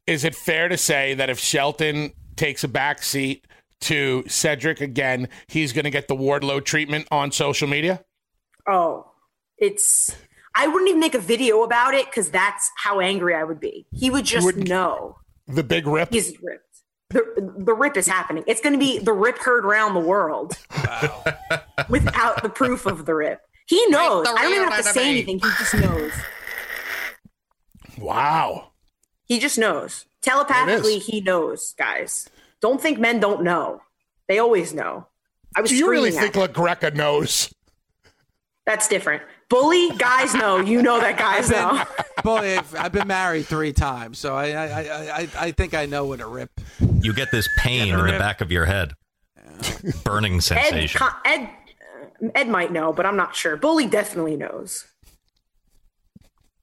[0.08, 3.46] Is it fair to say that if Shelton takes a back seat
[3.82, 8.04] to Cedric again, he's going to get the Wardlow treatment on social media?
[8.68, 9.11] Oh,
[9.62, 10.14] it's.
[10.54, 13.86] I wouldn't even make a video about it because that's how angry I would be.
[13.94, 15.16] He would just wouldn't- know
[15.48, 16.12] The big rip.
[16.12, 16.66] he's ripped.
[17.10, 18.44] The, the rip is happening.
[18.48, 21.24] It's going to be the rip heard around the world Wow.
[21.90, 23.40] without the proof of the rip.
[23.68, 24.28] He knows.
[24.28, 25.18] I don't even have to say enemy.
[25.22, 25.40] anything.
[25.40, 26.12] He just knows.
[27.98, 28.72] Wow.
[29.26, 30.06] He just knows.
[30.22, 32.30] Telepathically, he knows, guys.
[32.62, 33.82] Don't think men don't know.
[34.28, 35.08] They always know.
[35.56, 37.54] I was Do you really think at LaGreca knows?
[38.66, 39.24] That's different.
[39.52, 40.60] Bully, guys know.
[40.60, 41.84] You know that guys know.
[42.24, 42.58] Bully.
[42.58, 46.06] I've, I've been married three times, so I I, I, I I think I know
[46.06, 46.50] what a rip.
[47.02, 48.94] You get this pain in the back of your head,
[50.06, 51.00] burning Ed, sensation.
[51.00, 51.50] con- Ed,
[52.24, 53.58] uh, Ed might know, but I'm not sure.
[53.58, 54.86] Bully definitely knows.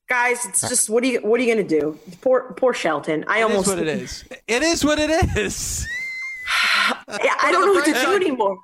[0.09, 1.99] Guys, it's just what are you what are you gonna do?
[2.22, 3.22] Poor poor Shelton.
[3.28, 4.24] I It is almost what it is.
[4.49, 5.86] It is what it is.
[7.22, 8.59] Yeah, I don't know what to do anymore.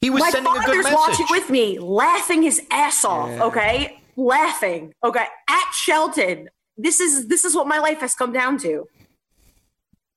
[0.00, 0.96] He was My sending a good father's message.
[0.96, 3.30] watching with me, laughing his ass off.
[3.40, 4.92] Okay, laughing.
[5.02, 6.48] Okay, at Shelton.
[6.76, 8.86] This is this is what my life has come down to.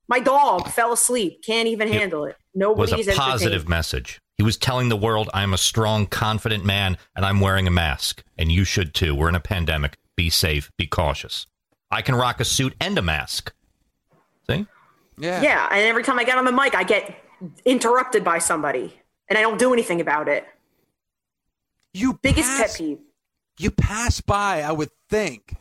[0.07, 1.41] My dog fell asleep.
[1.43, 2.36] Can't even handle it.
[2.53, 4.19] was Nobody's a positive message.
[4.38, 8.23] He was telling the world, I'm a strong, confident man, and I'm wearing a mask.
[8.38, 9.15] And you should too.
[9.15, 9.97] We're in a pandemic.
[10.15, 10.69] Be safe.
[10.77, 11.47] Be cautious.
[11.89, 13.53] I can rock a suit and a mask.
[14.49, 14.65] See?
[15.17, 15.41] Yeah.
[15.41, 17.15] Yeah, and every time I get on the mic, I get
[17.65, 18.93] interrupted by somebody,
[19.32, 20.45] and I don't do anything about it.
[21.93, 22.99] You Biggest pass, pet peeve.
[23.57, 25.55] You pass by, I would think.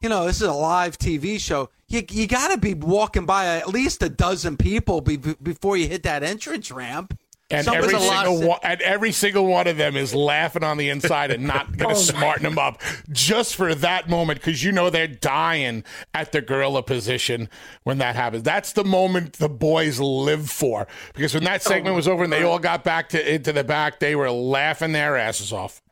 [0.00, 1.70] You know, this is a live TV show.
[1.86, 5.86] You you got to be walking by at least a dozen people be, before you
[5.86, 7.16] hit that entrance ramp.
[7.52, 10.64] And Someone's every a lot- single one, and every single one of them is laughing
[10.64, 12.80] on the inside and not going to Oh, smarten them up
[13.10, 15.84] just for that moment because you know they're dying
[16.14, 17.48] at the gorilla position
[17.84, 18.42] when that happens.
[18.42, 22.32] That's the moment the boys live for because when that oh, segment was over and
[22.32, 25.82] they all got back to into the back, they were laughing their asses off.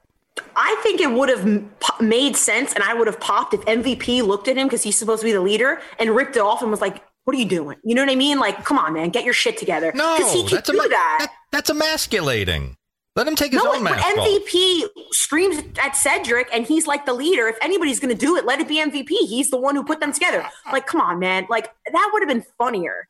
[0.56, 1.64] I think it would have
[2.00, 5.20] made sense, and I would have popped if MVP looked at him because he's supposed
[5.20, 7.76] to be the leader and ripped it off and was like, "What are you doing?"
[7.84, 8.38] You know what I mean?
[8.38, 9.92] Like, come on, man, get your shit together.
[9.94, 11.16] No, 'Cause he can that's, do ema- that.
[11.20, 12.76] that- that's emasculating.
[13.16, 14.26] Let him take his No, own but mask off.
[14.26, 17.48] MVP screams at Cedric, and he's like the leader.
[17.48, 19.26] If anybody's going to do it, let it be MVP.
[19.26, 20.46] He's the one who put them together.
[20.72, 21.46] Like, come on, man.
[21.50, 23.08] Like that would have been funnier.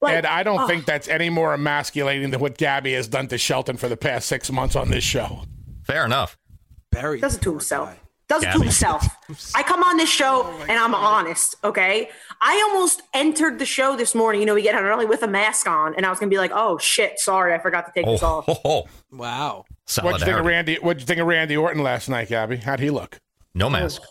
[0.00, 0.68] Like, and I don't ugh.
[0.68, 4.28] think that's any more emasculating than what Gabby has done to Shelton for the past
[4.28, 5.42] six months on this show.
[5.84, 6.36] Fair enough.
[6.92, 7.96] Barry does it to himself.
[8.28, 9.06] Does it to himself.
[9.54, 12.10] I come on this show oh and I'm honest, okay?
[12.42, 14.42] I almost entered the show this morning.
[14.42, 16.36] You know, we get on early with a mask on, and I was gonna be
[16.36, 18.84] like, "Oh shit, sorry, I forgot to take Oh, this off." oh, oh.
[19.10, 19.64] Wow.
[20.02, 20.76] What'd you think of Randy?
[20.76, 22.58] What'd you think of Randy Orton last night, Gabby?
[22.58, 23.18] How'd he look?
[23.54, 24.02] No mask.
[24.04, 24.08] Oh.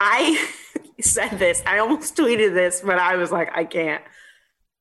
[0.00, 0.48] I
[1.00, 1.62] said this.
[1.66, 4.02] I almost tweeted this, but I was like, I can't.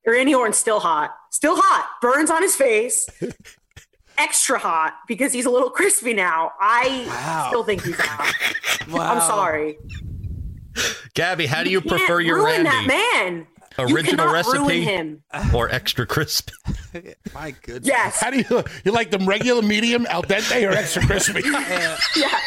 [0.08, 1.14] Randy Orton's still hot.
[1.30, 1.90] Still hot.
[2.02, 3.08] Burns on his face.
[4.20, 6.52] Extra hot because he's a little crispy now.
[6.60, 7.46] I Wow.
[7.50, 8.34] still think he's hot.
[8.90, 9.14] Wow.
[9.14, 9.78] I'm sorry.
[11.14, 12.70] Gabby, how do you Can't prefer your ruin Randy?
[12.70, 12.88] that
[13.26, 13.48] man?
[13.78, 15.24] Original cannot recipe ruin him.
[15.54, 16.50] or extra crisp?
[17.34, 17.88] My goodness.
[17.88, 18.20] Yes.
[18.20, 21.42] How do you you like them regular, medium, al dente, or extra crispy?
[22.16, 22.40] yeah.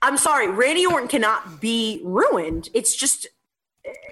[0.00, 0.48] I'm sorry.
[0.50, 2.70] Randy Orton cannot be ruined.
[2.74, 3.26] It's just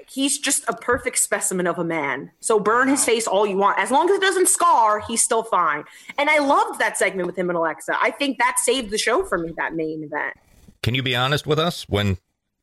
[0.08, 2.30] he's just a perfect specimen of a man.
[2.40, 3.78] So burn his face all you want.
[3.78, 5.84] As long as it doesn't scar, he's still fine.
[6.18, 7.96] And I loved that segment with him and Alexa.
[8.00, 10.34] I think that saved the show for me, that main event.
[10.82, 11.88] Can you be honest with us?
[11.88, 12.18] When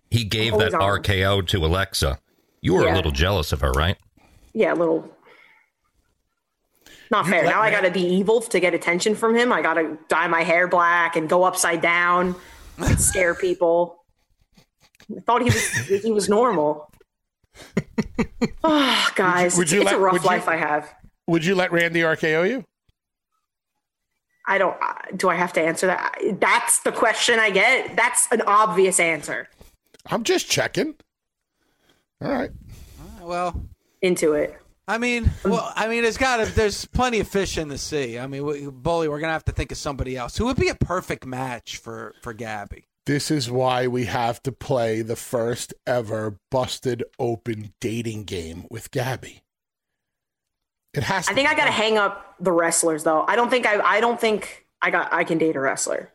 [0.10, 1.10] he gave that honest.
[1.10, 2.20] RKO to Alexa,
[2.62, 3.98] you were a little jealous of her, right?
[4.54, 5.10] Yeah, a little
[7.10, 7.44] not fair.
[7.44, 9.54] Now I gotta be evil to get attention from him.
[9.54, 12.36] I gotta dye my hair black and go upside down,
[12.78, 14.04] and scare people.
[15.16, 15.70] I thought he was
[16.04, 16.90] he was normal.
[18.64, 20.94] Oh, guys, Would you it's let- a rough would you- life I have.
[21.28, 22.64] Would you let Randy RKO you?
[24.48, 24.78] I don't.
[24.82, 26.18] uh, Do I have to answer that?
[26.40, 27.96] That's the question I get.
[27.98, 29.48] That's an obvious answer
[30.10, 30.96] I'm just checking.
[32.22, 32.52] All right.
[33.22, 33.62] Well,
[34.02, 34.58] into it.
[34.88, 38.18] I mean, well, I mean, it's got to, there's plenty of fish in the sea.
[38.18, 40.70] I mean, we, Bully, we're gonna have to think of somebody else who would be
[40.70, 42.87] a perfect match for for Gabby.
[43.08, 48.92] This is why we have to play the first ever busted open dating game with
[48.92, 49.44] Gabby.
[50.94, 51.30] It has.
[51.30, 53.24] I think be I gotta hang up the wrestlers though.
[53.26, 53.80] I don't think I.
[53.80, 55.14] I don't think I got.
[55.14, 56.12] I can date a wrestler.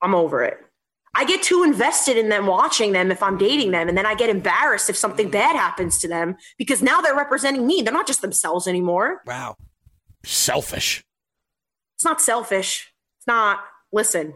[0.00, 0.56] I'm over it.
[1.16, 4.14] I get too invested in them watching them if I'm dating them, and then I
[4.14, 5.32] get embarrassed if something mm.
[5.32, 7.82] bad happens to them because now they're representing me.
[7.82, 9.20] They're not just themselves anymore.
[9.26, 9.56] Wow.
[10.24, 11.02] selfish.
[11.96, 12.92] It's not selfish.
[13.18, 13.58] It's not.
[13.92, 14.34] Listen,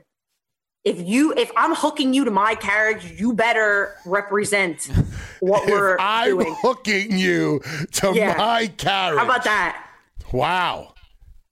[0.84, 4.88] if you if I'm hooking you to my carriage, you better represent
[5.40, 6.56] what we're if I'm doing.
[6.60, 7.60] hooking you
[7.92, 8.36] to Yeah.
[8.36, 9.18] my carriage.
[9.18, 9.86] How about that?
[10.32, 10.94] Wow.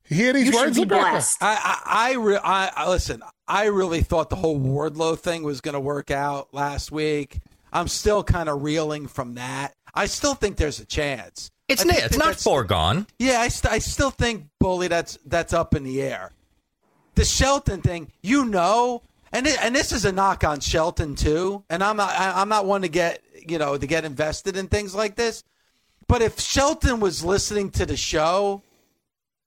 [0.09, 1.01] You hear these You should words, be Rebecca?
[1.01, 1.39] blessed.
[1.43, 3.23] I I I, re- I, I listen.
[3.49, 7.41] I really thought the whole Wardlow thing was going to work out last week.
[7.73, 9.73] I'm still kind of reeling from that.
[9.95, 11.51] I still think there's a chance.
[11.69, 13.07] It's I think it's not that's- foregone.
[13.19, 16.33] Yeah, I, st- I still think bully that's that's up in the air.
[17.15, 19.03] The Shelton thing, you know,
[19.33, 21.65] and it, and this is a knock on Shelton too.
[21.71, 24.69] And I'm not I, I'm not one to get you know to get invested in
[24.69, 25.45] things like this.
[26.07, 28.63] But if Shelton was listening to the show,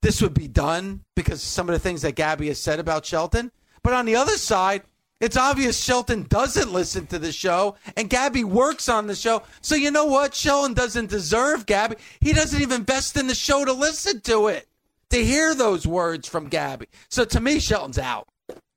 [0.01, 3.51] this would be done because some of the things that Gabby has said about Shelton.
[3.83, 4.81] But on the other side,
[5.21, 9.43] it's obvious Shelton doesn't listen to the show and Gabby works on the show.
[9.61, 10.33] So you know what?
[10.33, 11.95] Shelton doesn't deserve Gabby.
[12.19, 14.67] He doesn't even invest in the show to listen to it,
[15.11, 16.87] to hear those words from Gabby.
[17.09, 18.27] So to me, Shelton's out.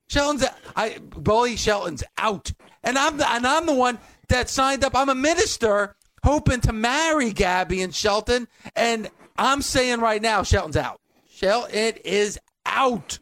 [0.08, 0.44] Shelton's
[0.74, 2.52] I bully Shelton's out.
[2.82, 3.98] And I'm the and I'm the one
[4.28, 4.96] that signed up.
[4.96, 5.94] I'm a minister
[6.24, 8.48] hoping to marry Gabby and Shelton.
[8.74, 11.00] And I'm saying right now, Shelton's out.
[11.30, 13.18] Shelton is out.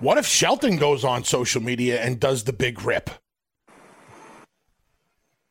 [0.00, 3.10] What if Shelton goes on social media and does the big rip?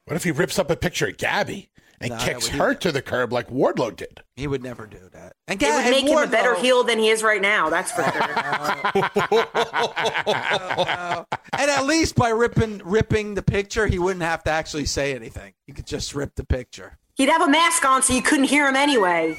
[0.06, 2.76] What if he rips up a picture of Gabby and No, kicks would be- her
[2.76, 4.22] to the curb like Wardlow did?
[4.36, 5.34] He would never do that.
[5.48, 7.70] And It would and make him a better heel than he is right now.
[7.70, 8.12] That's for sure.
[11.60, 15.54] And at least by ripping ripping the picture, he wouldn't have to actually say anything.
[15.66, 16.98] He could just rip the picture.
[17.16, 19.36] He'd have a mask on so you couldn't hear him anyway.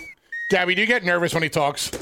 [0.50, 1.92] Gabby, do you get nervous when he talks?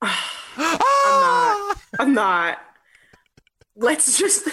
[0.56, 1.76] I'm not.
[1.98, 2.58] I'm not.
[3.76, 4.48] Let's just.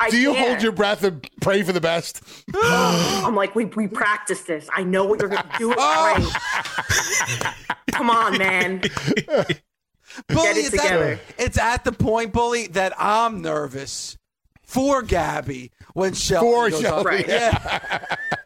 [0.00, 0.48] I Do you can't.
[0.48, 2.22] hold your breath and pray for the best?
[2.54, 4.68] I'm like, we, we practiced this.
[4.74, 5.70] I know what you're going to do.
[5.72, 7.54] It right.
[7.92, 8.80] Come on, man.
[8.80, 11.12] Bully, it it's together.
[11.12, 14.16] At, it's at the point, bully, that I'm nervous
[14.62, 17.06] for Gabby when Shelton For goes Shelton, up.
[17.06, 17.26] Right.
[17.28, 18.16] Yeah.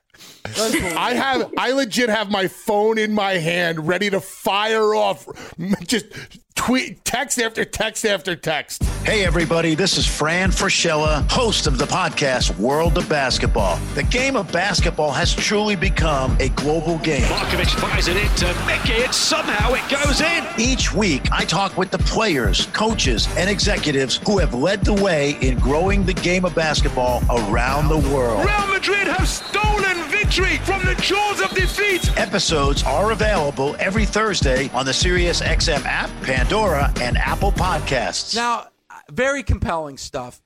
[0.59, 5.27] I have, I legit have my phone in my hand, ready to fire off,
[5.87, 6.07] just
[6.55, 8.85] tweet, text after text after text.
[9.05, 13.79] Hey, everybody, this is Fran Fraschilla, host of the podcast World of Basketball.
[13.95, 17.23] The game of basketball has truly become a global game.
[17.23, 20.45] Markovic fires it into Mickey, and somehow it goes in.
[20.57, 25.33] Each week, I talk with the players, coaches, and executives who have led the way
[25.41, 28.45] in growing the game of basketball around the world.
[28.45, 30.02] Real Madrid have stolen
[30.33, 32.17] victory from the jaws of defeat.
[32.19, 38.35] Episodes are available every Thursday on the SiriusXM app, Pandora, and Apple Podcasts.
[38.35, 38.69] Now,
[39.11, 40.41] very compelling stuff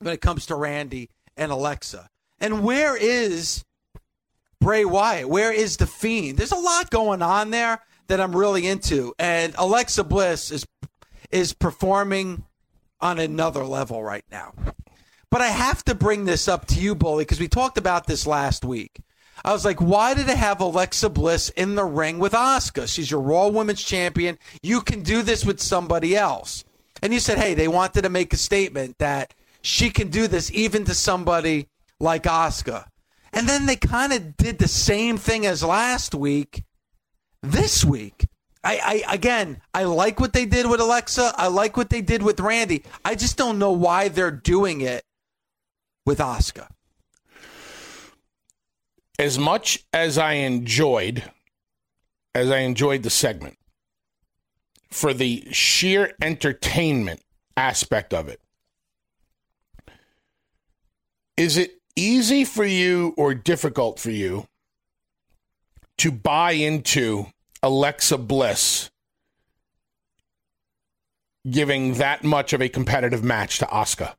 [0.00, 2.08] when it comes to Randy and Alexa.
[2.40, 3.64] And where is
[4.60, 5.28] Bray Wyatt?
[5.28, 6.36] Where is the Fiend?
[6.36, 10.66] There's a lot going on there that I'm really into, and Alexa Bliss is
[11.30, 12.44] is performing
[13.00, 14.54] on another level right now.
[15.34, 18.24] But I have to bring this up to you, Bully, because we talked about this
[18.24, 19.00] last week.
[19.44, 22.86] I was like, why did they have Alexa Bliss in the ring with Asuka?
[22.86, 24.38] She's your Raw Women's Champion.
[24.62, 26.62] You can do this with somebody else.
[27.02, 30.52] And you said, hey, they wanted to make a statement that she can do this
[30.52, 31.66] even to somebody
[31.98, 32.86] like Asuka.
[33.32, 36.62] And then they kind of did the same thing as last week
[37.42, 38.28] this week.
[38.62, 41.32] I, I again, I like what they did with Alexa.
[41.36, 42.84] I like what they did with Randy.
[43.04, 45.04] I just don't know why they're doing it
[46.04, 46.68] with Asuka?
[49.18, 51.22] As much as I enjoyed,
[52.34, 53.58] as I enjoyed the segment,
[54.90, 57.22] for the sheer entertainment
[57.56, 58.40] aspect of it,
[61.36, 64.46] is it easy for you or difficult for you
[65.98, 67.26] to buy into
[67.62, 68.90] Alexa Bliss
[71.48, 74.14] giving that much of a competitive match to Asuka?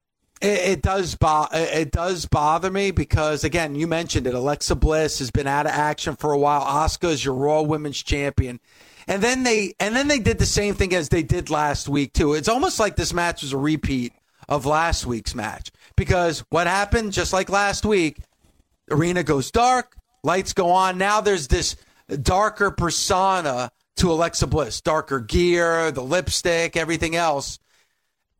[0.45, 4.35] It, it does bo- it does bother me because again, you mentioned it.
[4.35, 6.61] Alexa Bliss has been out of action for a while.
[6.61, 8.59] Asuka is your Raw Women's Champion,
[9.07, 12.13] and then they and then they did the same thing as they did last week
[12.13, 12.33] too.
[12.33, 14.13] It's almost like this match was a repeat
[14.47, 18.19] of last week's match because what happened just like last week,
[18.91, 20.99] arena goes dark, lights go on.
[20.99, 21.75] Now there's this
[22.21, 27.57] darker persona to Alexa Bliss, darker gear, the lipstick, everything else,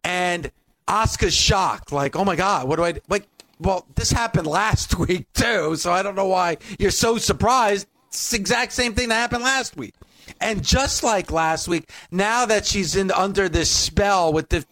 [0.03, 0.51] and
[0.87, 3.01] Asuka's shocked, like, oh my God, what do I do?
[3.09, 3.27] like?
[3.59, 7.87] Well, this happened last week too, so I don't know why you're so surprised.
[8.07, 9.93] It's the exact same thing that happened last week.
[10.41, 14.65] And just like last week, now that she's in under this spell with the,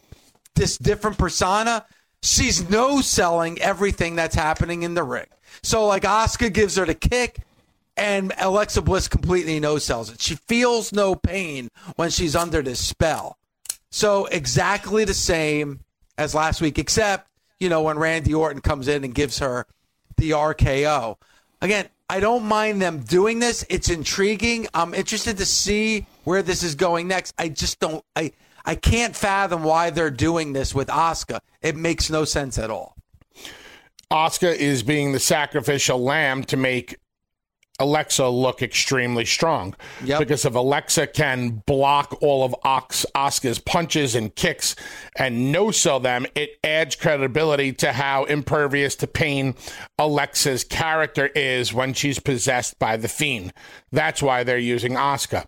[0.56, 1.86] this different persona,
[2.22, 5.28] she's no selling everything that's happening in the ring.
[5.62, 7.40] So like Asuka gives her the kick,
[7.96, 10.22] and Alexa Bliss completely no sells it.
[10.22, 13.38] She feels no pain when she's under this spell.
[13.92, 15.82] So exactly the same
[16.18, 19.66] as last week, except you know when Randy Orton comes in and gives her
[20.18, 21.18] the RKO.
[21.62, 23.66] Again, I don't mind them doing this.
[23.70, 24.68] It's intriguing.
[24.74, 27.34] I'm interested to see where this is going next.
[27.38, 28.04] I just don't.
[28.16, 28.34] I
[28.66, 31.40] I can't fathom why they're doing this with Asuka.
[31.62, 32.96] It makes no sense at all.
[34.12, 36.98] Asuka is being the sacrificial lamb to make
[37.80, 39.76] Alexa look extremely strong.
[40.04, 40.20] Yep.
[40.20, 44.76] Because if Alexa can block all of Ox, Asuka's punches and kicks
[45.18, 49.56] and no sell them, it adds credibility to how impervious to pain
[49.98, 53.54] Alexa's character is when she's possessed by the fiend.
[53.92, 55.46] That's why they're using Asuka.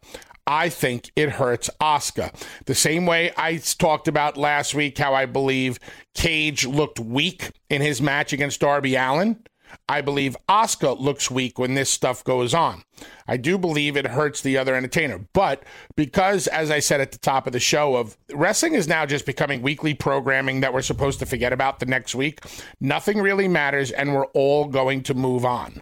[0.47, 2.31] I think it hurts Asuka.
[2.65, 5.79] The same way I talked about last week how I believe
[6.13, 9.39] Cage looked weak in his match against Darby Allin.
[9.87, 12.83] I believe Asuka looks weak when this stuff goes on.
[13.27, 15.27] I do believe it hurts the other entertainer.
[15.33, 15.63] But
[15.95, 19.25] because, as I said at the top of the show, of wrestling is now just
[19.25, 22.41] becoming weekly programming that we're supposed to forget about the next week,
[22.79, 25.81] nothing really matters, and we're all going to move on.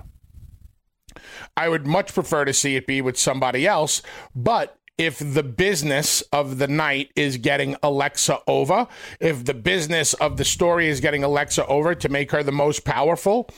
[1.55, 4.01] I would much prefer to see it be with somebody else,
[4.35, 8.87] but if the business of the night is getting Alexa over,
[9.19, 12.85] if the business of the story is getting Alexa over to make her the most
[12.85, 13.49] powerful,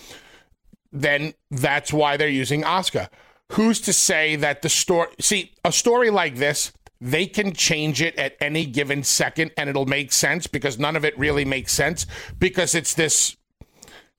[0.95, 3.09] then that's why they're using Asuka.
[3.51, 8.17] Who's to say that the story, see, a story like this, they can change it
[8.17, 12.07] at any given second and it'll make sense because none of it really makes sense
[12.39, 13.35] because it's this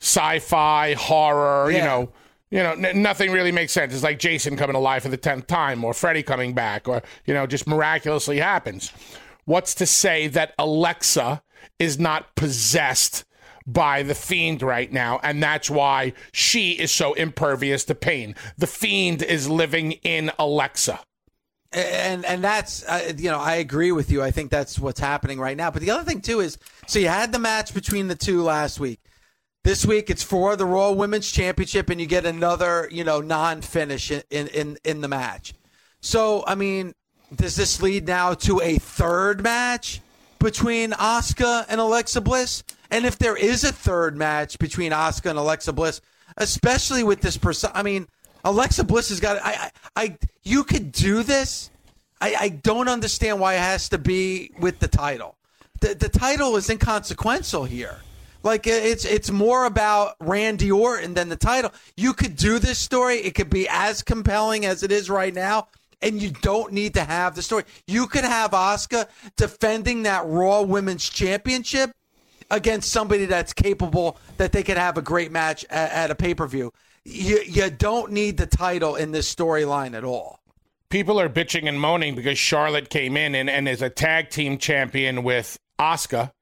[0.00, 2.12] sci fi horror, you know.
[2.48, 3.92] You know, n- nothing really makes sense.
[3.92, 7.34] It's like Jason coming alive for the tenth time, or Freddy coming back, or you
[7.34, 8.92] know, just miraculously happens.
[9.46, 11.42] What's to say that Alexa
[11.80, 13.24] is not possessed
[13.66, 18.34] by the fiend right now, and that's why she is so impervious to pain?
[18.58, 21.00] The fiend is living in Alexa.
[21.72, 24.22] and and that's uh, you know I agree with you.
[24.22, 25.70] I think that's what's happening right now.
[25.70, 28.78] But the other thing too is so you had the match between the two last
[28.80, 29.00] week.
[29.64, 34.10] This week it's for the Raw Women's Championship, and you get another you know non-finish
[34.12, 35.54] in in in, in the match.
[36.00, 36.94] So I mean,
[37.34, 40.00] does this lead now to a third match
[40.38, 42.62] between Asuka and Alexa Bliss?
[42.90, 46.00] And if there is a third match between Asuka and Alexa Bliss,
[46.36, 48.06] especially with this person, I mean,
[48.44, 49.44] Alexa Bliss has got.
[49.44, 51.70] I, I, I you could do this.
[52.20, 55.36] I, I don't understand why it has to be with the title.
[55.80, 57.98] The, the title is inconsequential here.
[58.46, 61.72] Like it's it's more about Randy Orton than the title.
[61.96, 63.16] You could do this story.
[63.16, 65.66] It could be as compelling as it is right now,
[66.00, 67.64] and you don't need to have the story.
[67.88, 71.90] You could have Asuka defending that Raw Women's Championship
[72.50, 76.34] against somebody that's capable that they could have a great match at, at a pay
[76.34, 76.72] per view.
[77.04, 80.40] You you don't need the title in this storyline at all.
[80.88, 84.56] People are bitching and moaning because Charlotte came in and, and is a tag team
[84.58, 86.32] champion with Asuka.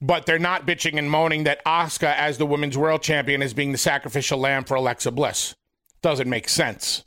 [0.00, 3.72] But they're not bitching and moaning that Asuka, as the women's world champion, is being
[3.72, 5.54] the sacrificial lamb for Alexa Bliss.
[6.02, 7.04] Doesn't make sense.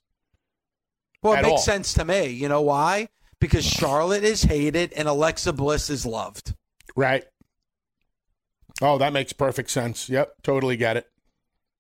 [1.22, 1.58] Well, it makes all.
[1.58, 2.28] sense to me.
[2.28, 3.10] You know why?
[3.40, 6.56] Because Charlotte is hated and Alexa Bliss is loved.
[6.96, 7.26] Right.
[8.82, 10.10] Oh, that makes perfect sense.
[10.10, 11.06] Yep, totally get it.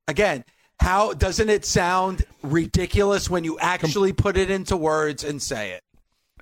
[0.07, 0.43] Again,
[0.81, 5.81] how doesn't it sound ridiculous when you actually put it into words and say it?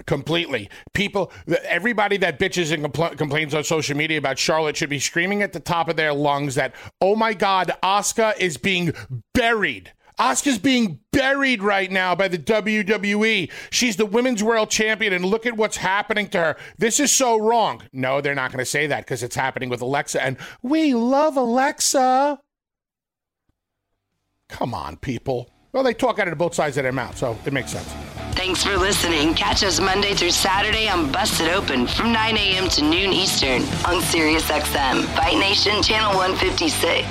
[0.05, 0.69] Completely.
[0.93, 1.31] People,
[1.63, 5.53] everybody that bitches and compl- complains on social media about Charlotte should be screaming at
[5.53, 8.93] the top of their lungs that, oh my God, Asuka is being
[9.33, 9.91] buried.
[10.19, 13.51] Asuka's being buried right now by the WWE.
[13.69, 16.57] She's the women's world champion, and look at what's happening to her.
[16.77, 17.83] This is so wrong.
[17.93, 21.37] No, they're not going to say that because it's happening with Alexa, and we love
[21.37, 22.39] Alexa.
[24.49, 25.51] Come on, people.
[25.71, 27.87] Well, they talk out of both sides of their mouth, so it makes sense.
[28.31, 29.33] Thanks for listening.
[29.33, 32.69] Catch us Monday through Saturday on Busted Open from 9 a.m.
[32.69, 37.07] to noon Eastern on SiriusXM, Fight Nation Channel 156.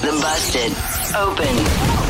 [0.00, 0.72] The Busted
[1.14, 2.09] Open